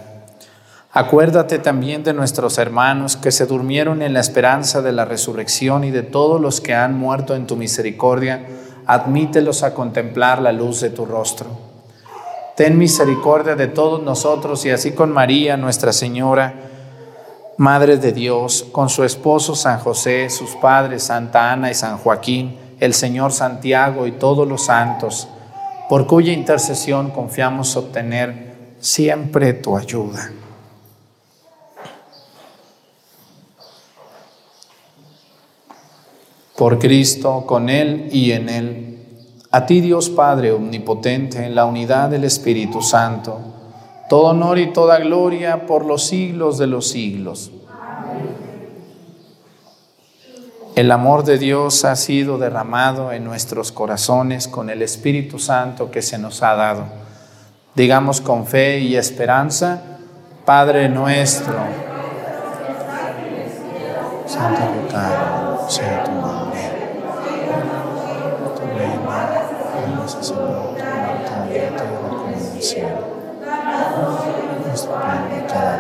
Acuérdate 0.91 1.61
también 1.61 2.03
de 2.03 2.13
nuestros 2.13 2.59
hermanos 2.59 3.17
que 3.17 3.31
se 3.31 3.47
durmieron 3.47 4.03
en 4.03 4.15
la 4.15 4.21
esperanza 4.21 4.83
de 4.83 4.91
la 4.91 5.05
resurrección 5.05 5.85
y 5.85 5.93
de 5.93 6.03
todos 6.03 6.41
los 6.41 6.61
que 6.61 6.75
han 6.75 6.99
muerto 6.99 7.37
en 7.37 7.47
tu 7.47 7.55
misericordia, 7.55 8.49
admítelos 8.85 9.63
a 9.63 9.75
contemplar 9.75 10.43
la 10.43 10.51
luz 10.51 10.81
de 10.81 10.91
tu 10.91 11.07
rostro. 11.07 11.47
Ten 12.57 12.77
misericordia 12.79 13.55
de 13.55 13.69
todos 13.69 14.03
nosotros 14.03 14.67
y 14.67 14.71
así 14.71 14.91
con 14.91 15.13
María, 15.13 15.57
Nuestra 15.57 15.93
Señora, 15.93 16.70
Madre 17.61 17.99
de 17.99 18.13
Dios, 18.13 18.65
con 18.73 18.89
su 18.89 19.05
esposo 19.05 19.55
San 19.55 19.81
José, 19.81 20.31
sus 20.31 20.53
padres 20.53 21.03
Santa 21.03 21.53
Ana 21.53 21.71
y 21.71 21.75
San 21.75 21.99
Joaquín, 21.99 22.57
el 22.81 22.95
Señor 22.95 23.33
Santiago 23.33 24.07
y 24.07 24.13
todos 24.13 24.49
los 24.49 24.65
santos, 24.65 25.29
por 25.87 26.07
cuya 26.07 26.33
intercesión 26.33 27.11
confiamos 27.11 27.77
obtener 27.77 28.77
siempre 28.81 29.53
tu 29.53 29.77
ayuda. 29.77 30.33
Por 36.57 36.79
Cristo, 36.79 37.45
con 37.47 37.69
Él 37.69 38.09
y 38.11 38.33
en 38.33 38.49
Él, 38.49 39.37
a 39.51 39.67
ti 39.67 39.83
Dios 39.83 40.09
Padre 40.09 40.53
Omnipotente, 40.53 41.45
en 41.45 41.55
la 41.55 41.67
unidad 41.67 42.09
del 42.09 42.25
Espíritu 42.25 42.81
Santo, 42.81 43.50
todo 44.11 44.31
honor 44.31 44.59
y 44.59 44.73
toda 44.73 44.99
gloria 44.99 45.69
por 45.69 45.87
los 45.87 46.09
siglos 46.09 46.59
de 46.59 46.67
los 46.67 46.89
siglos. 46.89 47.53
El 50.75 50.91
amor 50.91 51.23
de 51.23 51.39
Dios 51.39 51.85
ha 51.85 51.95
sido 51.95 52.37
derramado 52.37 53.13
en 53.13 53.23
nuestros 53.23 53.71
corazones 53.71 54.49
con 54.49 54.69
el 54.69 54.83
Espíritu 54.83 55.39
Santo 55.39 55.93
que 55.93 56.03
se 56.03 56.19
nos 56.19 56.43
ha 56.43 56.57
dado. 56.57 56.87
Digamos 57.77 58.21
con 58.21 58.49
fe 58.49 58.81
y 58.81 58.97
esperanza, 58.97 59.81
Padre 60.45 60.89
nuestro, 60.89 61.55
santificado 64.27 65.71
sea 65.71 66.03
tu 66.03 66.11
nombre. 66.11 66.61
Tu 68.57 70.27
tu 70.27 70.35
voluntad 70.35 71.45
de 71.45 71.53
tierra 71.53 71.85
como 72.09 72.29
en 72.29 72.35
el 72.35 72.61
cielo 72.61 73.00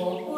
people 0.00 0.29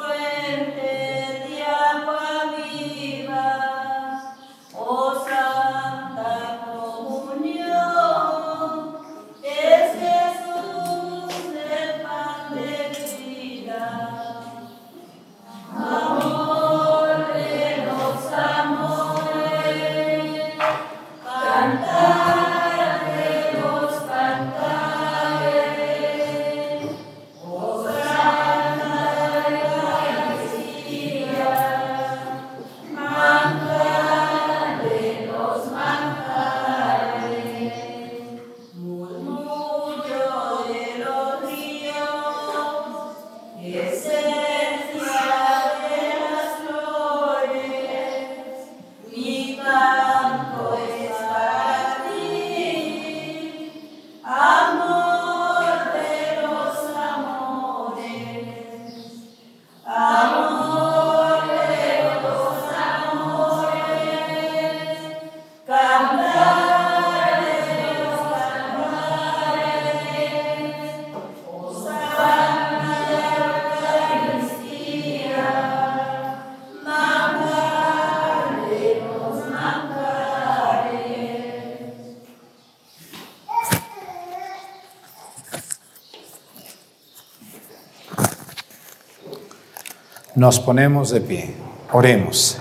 Nos 90.34 90.60
ponemos 90.60 91.10
de 91.10 91.20
pie. 91.20 91.54
Oremos. 91.92 92.58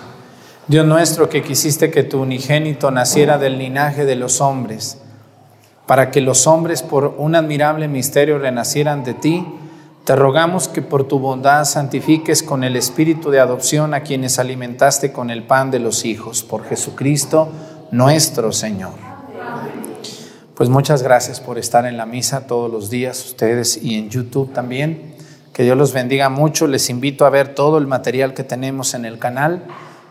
Dios 0.67 0.86
nuestro 0.86 1.30
que 1.30 1.41
quisiste 1.41 1.89
que 1.89 2.03
tu 2.03 2.22
unigénito 2.22 2.91
naciera 2.91 3.38
del 3.38 3.57
linaje 3.57 4.03
de 4.03 4.15
los 4.15 4.41
hombres, 4.41 4.97
para 5.88 6.11
que 6.11 6.19
los 6.19 6.47
hombres 6.47 6.84
por 6.84 7.15
un 7.17 7.34
admirable 7.36 7.88
misterio 7.88 8.39
renacieran 8.39 9.03
de 9.05 9.13
ti, 9.13 9.45
te 10.03 10.15
rogamos 10.15 10.67
que 10.67 10.82
por 10.82 11.07
tu 11.07 11.19
bondad 11.19 11.63
santifiques 11.63 12.43
con 12.43 12.63
el 12.63 12.76
espíritu 12.76 13.32
de 13.32 13.39
adopción 13.39 13.93
a 13.93 14.01
quienes 14.01 14.38
alimentaste 14.38 15.13
con 15.13 15.30
el 15.30 15.43
pan 15.43 15.72
de 15.72 15.80
los 15.80 16.03
hijos, 16.03 16.43
por 16.43 16.65
Jesucristo 16.65 17.49
nuestro 17.91 18.51
Señor. 18.51 18.93
Pues 20.55 20.69
muchas 20.69 21.03
gracias 21.03 21.39
por 21.39 21.57
estar 21.57 21.86
en 21.86 21.95
la 21.95 22.05
misa 22.05 22.47
todos 22.47 22.69
los 22.69 22.89
días, 22.89 23.26
ustedes 23.26 23.82
y 23.82 23.95
en 23.95 24.09
YouTube 24.09 24.51
también. 24.51 25.15
Que 25.54 25.64
Dios 25.64 25.78
los 25.78 25.93
bendiga 25.93 26.30
mucho. 26.30 26.68
Les 26.68 26.89
invito 26.89 27.26
a 27.26 27.30
ver 27.30 27.56
todo 27.56 27.78
el 27.78 27.88
material 27.88 28.34
que 28.34 28.43
tenemos 28.43 28.93
en 28.93 29.06
el 29.06 29.20
canal. 29.20 29.64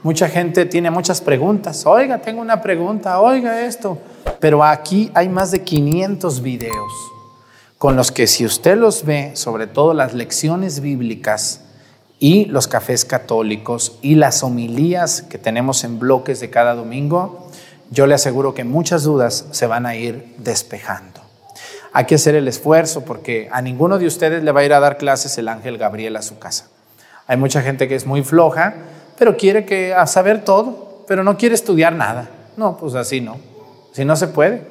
Mucha 0.03 0.29
gente 0.29 0.67
tiene 0.67 0.91
muchas 0.91 1.21
preguntas. 1.21 1.85
Oiga, 1.87 2.19
tengo 2.19 2.41
una 2.41 2.63
pregunta, 2.63 3.21
oiga 3.21 3.65
esto. 3.65 3.99
Pero 4.39 4.65
aquí 4.65 5.11
hay 5.15 5.29
más 5.29 5.51
de 5.51 5.63
500 5.63 6.43
videos 6.43 6.93
con 7.81 7.97
los 7.97 8.13
que 8.13 8.27
si 8.27 8.45
usted 8.45 8.77
los 8.77 9.07
ve, 9.07 9.31
sobre 9.37 9.67
todo 9.67 9.95
las 9.95 10.13
lecciones 10.13 10.81
bíblicas 10.81 11.63
y 12.19 12.45
los 12.45 12.69
cafés 12.69 13.07
católicos 13.07 13.97
y 14.03 14.17
las 14.17 14.43
homilías 14.43 15.23
que 15.23 15.39
tenemos 15.39 15.83
en 15.83 15.99
bloques 15.99 16.41
de 16.41 16.51
cada 16.51 16.75
domingo, 16.75 17.49
yo 17.91 18.07
le 18.07 18.15
aseguro 18.15 18.53
que 18.53 18.65
muchas 18.65 19.05
dudas 19.05 19.47
se 19.53 19.67
van 19.67 19.87
a 19.87 19.97
ir 19.97 20.35
despejando. 20.37 21.20
Hay 21.93 22.05
que 22.05 22.15
hacer 22.15 22.35
el 22.35 22.47
esfuerzo 22.47 23.05
porque 23.05 23.49
a 23.51 23.61
ninguno 23.63 23.99
de 23.99 24.07
ustedes 24.07 24.45
le 24.45 24.53
va 24.53 24.61
a 24.61 24.65
ir 24.65 24.73
a 24.73 24.81
dar 24.81 24.97
clases 24.97 25.37
el 25.39 25.49
ángel 25.49 25.77
Gabriel 25.77 26.17
a 26.17 26.23
su 26.23 26.39
casa. 26.39 26.69
Hay 27.27 27.37
mucha 27.37 27.63
gente 27.63 27.89
que 27.89 27.97
es 27.97 28.07
muy 28.07 28.23
floja, 28.23 28.75
pero 29.19 29.37
quiere 29.37 29.65
que 29.65 29.93
a 29.93 30.07
saber 30.07 30.45
todo, 30.45 31.05
pero 31.09 31.25
no 31.25 31.37
quiere 31.37 31.55
estudiar 31.55 31.93
nada. 31.95 32.29
No, 32.57 32.77
pues 32.77 32.95
así 32.95 33.21
no. 33.21 33.39
Si 33.93 34.05
no 34.05 34.15
se 34.15 34.29
puede, 34.29 34.67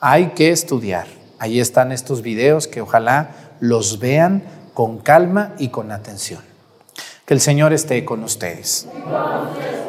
hay 0.00 0.28
que 0.28 0.50
estudiar. 0.50 1.06
Ahí 1.38 1.58
están 1.58 1.90
estos 1.90 2.22
videos 2.22 2.66
que 2.66 2.80
ojalá 2.80 3.30
los 3.60 3.98
vean 3.98 4.42
con 4.74 4.98
calma 4.98 5.54
y 5.58 5.68
con 5.68 5.90
atención. 5.90 6.40
Que 7.26 7.34
el 7.34 7.40
Señor 7.40 7.72
esté 7.72 8.04
con 8.04 8.22
ustedes. 8.22 8.86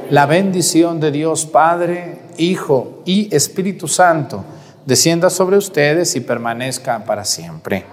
La 0.10 0.26
bendición 0.26 1.00
de 1.00 1.12
Dios 1.12 1.46
Padre, 1.46 2.20
Hijo 2.38 3.02
y 3.06 3.34
Espíritu 3.36 3.88
Santo 3.88 4.44
descienda 4.86 5.30
sobre 5.30 5.58
ustedes 5.58 6.16
y 6.16 6.22
permanezca 6.22 7.06
para 7.06 7.26
siempre. 7.26 7.86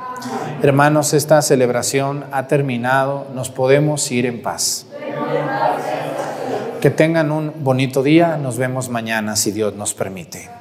Hermanos, 0.62 1.14
esta 1.14 1.40
celebración 1.42 2.24
ha 2.32 2.46
terminado, 2.48 3.26
nos 3.34 3.50
podemos 3.50 4.10
ir 4.10 4.26
en 4.26 4.42
paz. 4.42 4.86
Que 6.80 6.90
tengan 6.90 7.32
un 7.32 7.52
bonito 7.60 8.02
día, 8.02 8.36
nos 8.36 8.56
vemos 8.56 8.88
mañana 8.88 9.36
si 9.36 9.50
Dios 9.52 9.74
nos 9.74 9.94
permite. 9.94 10.57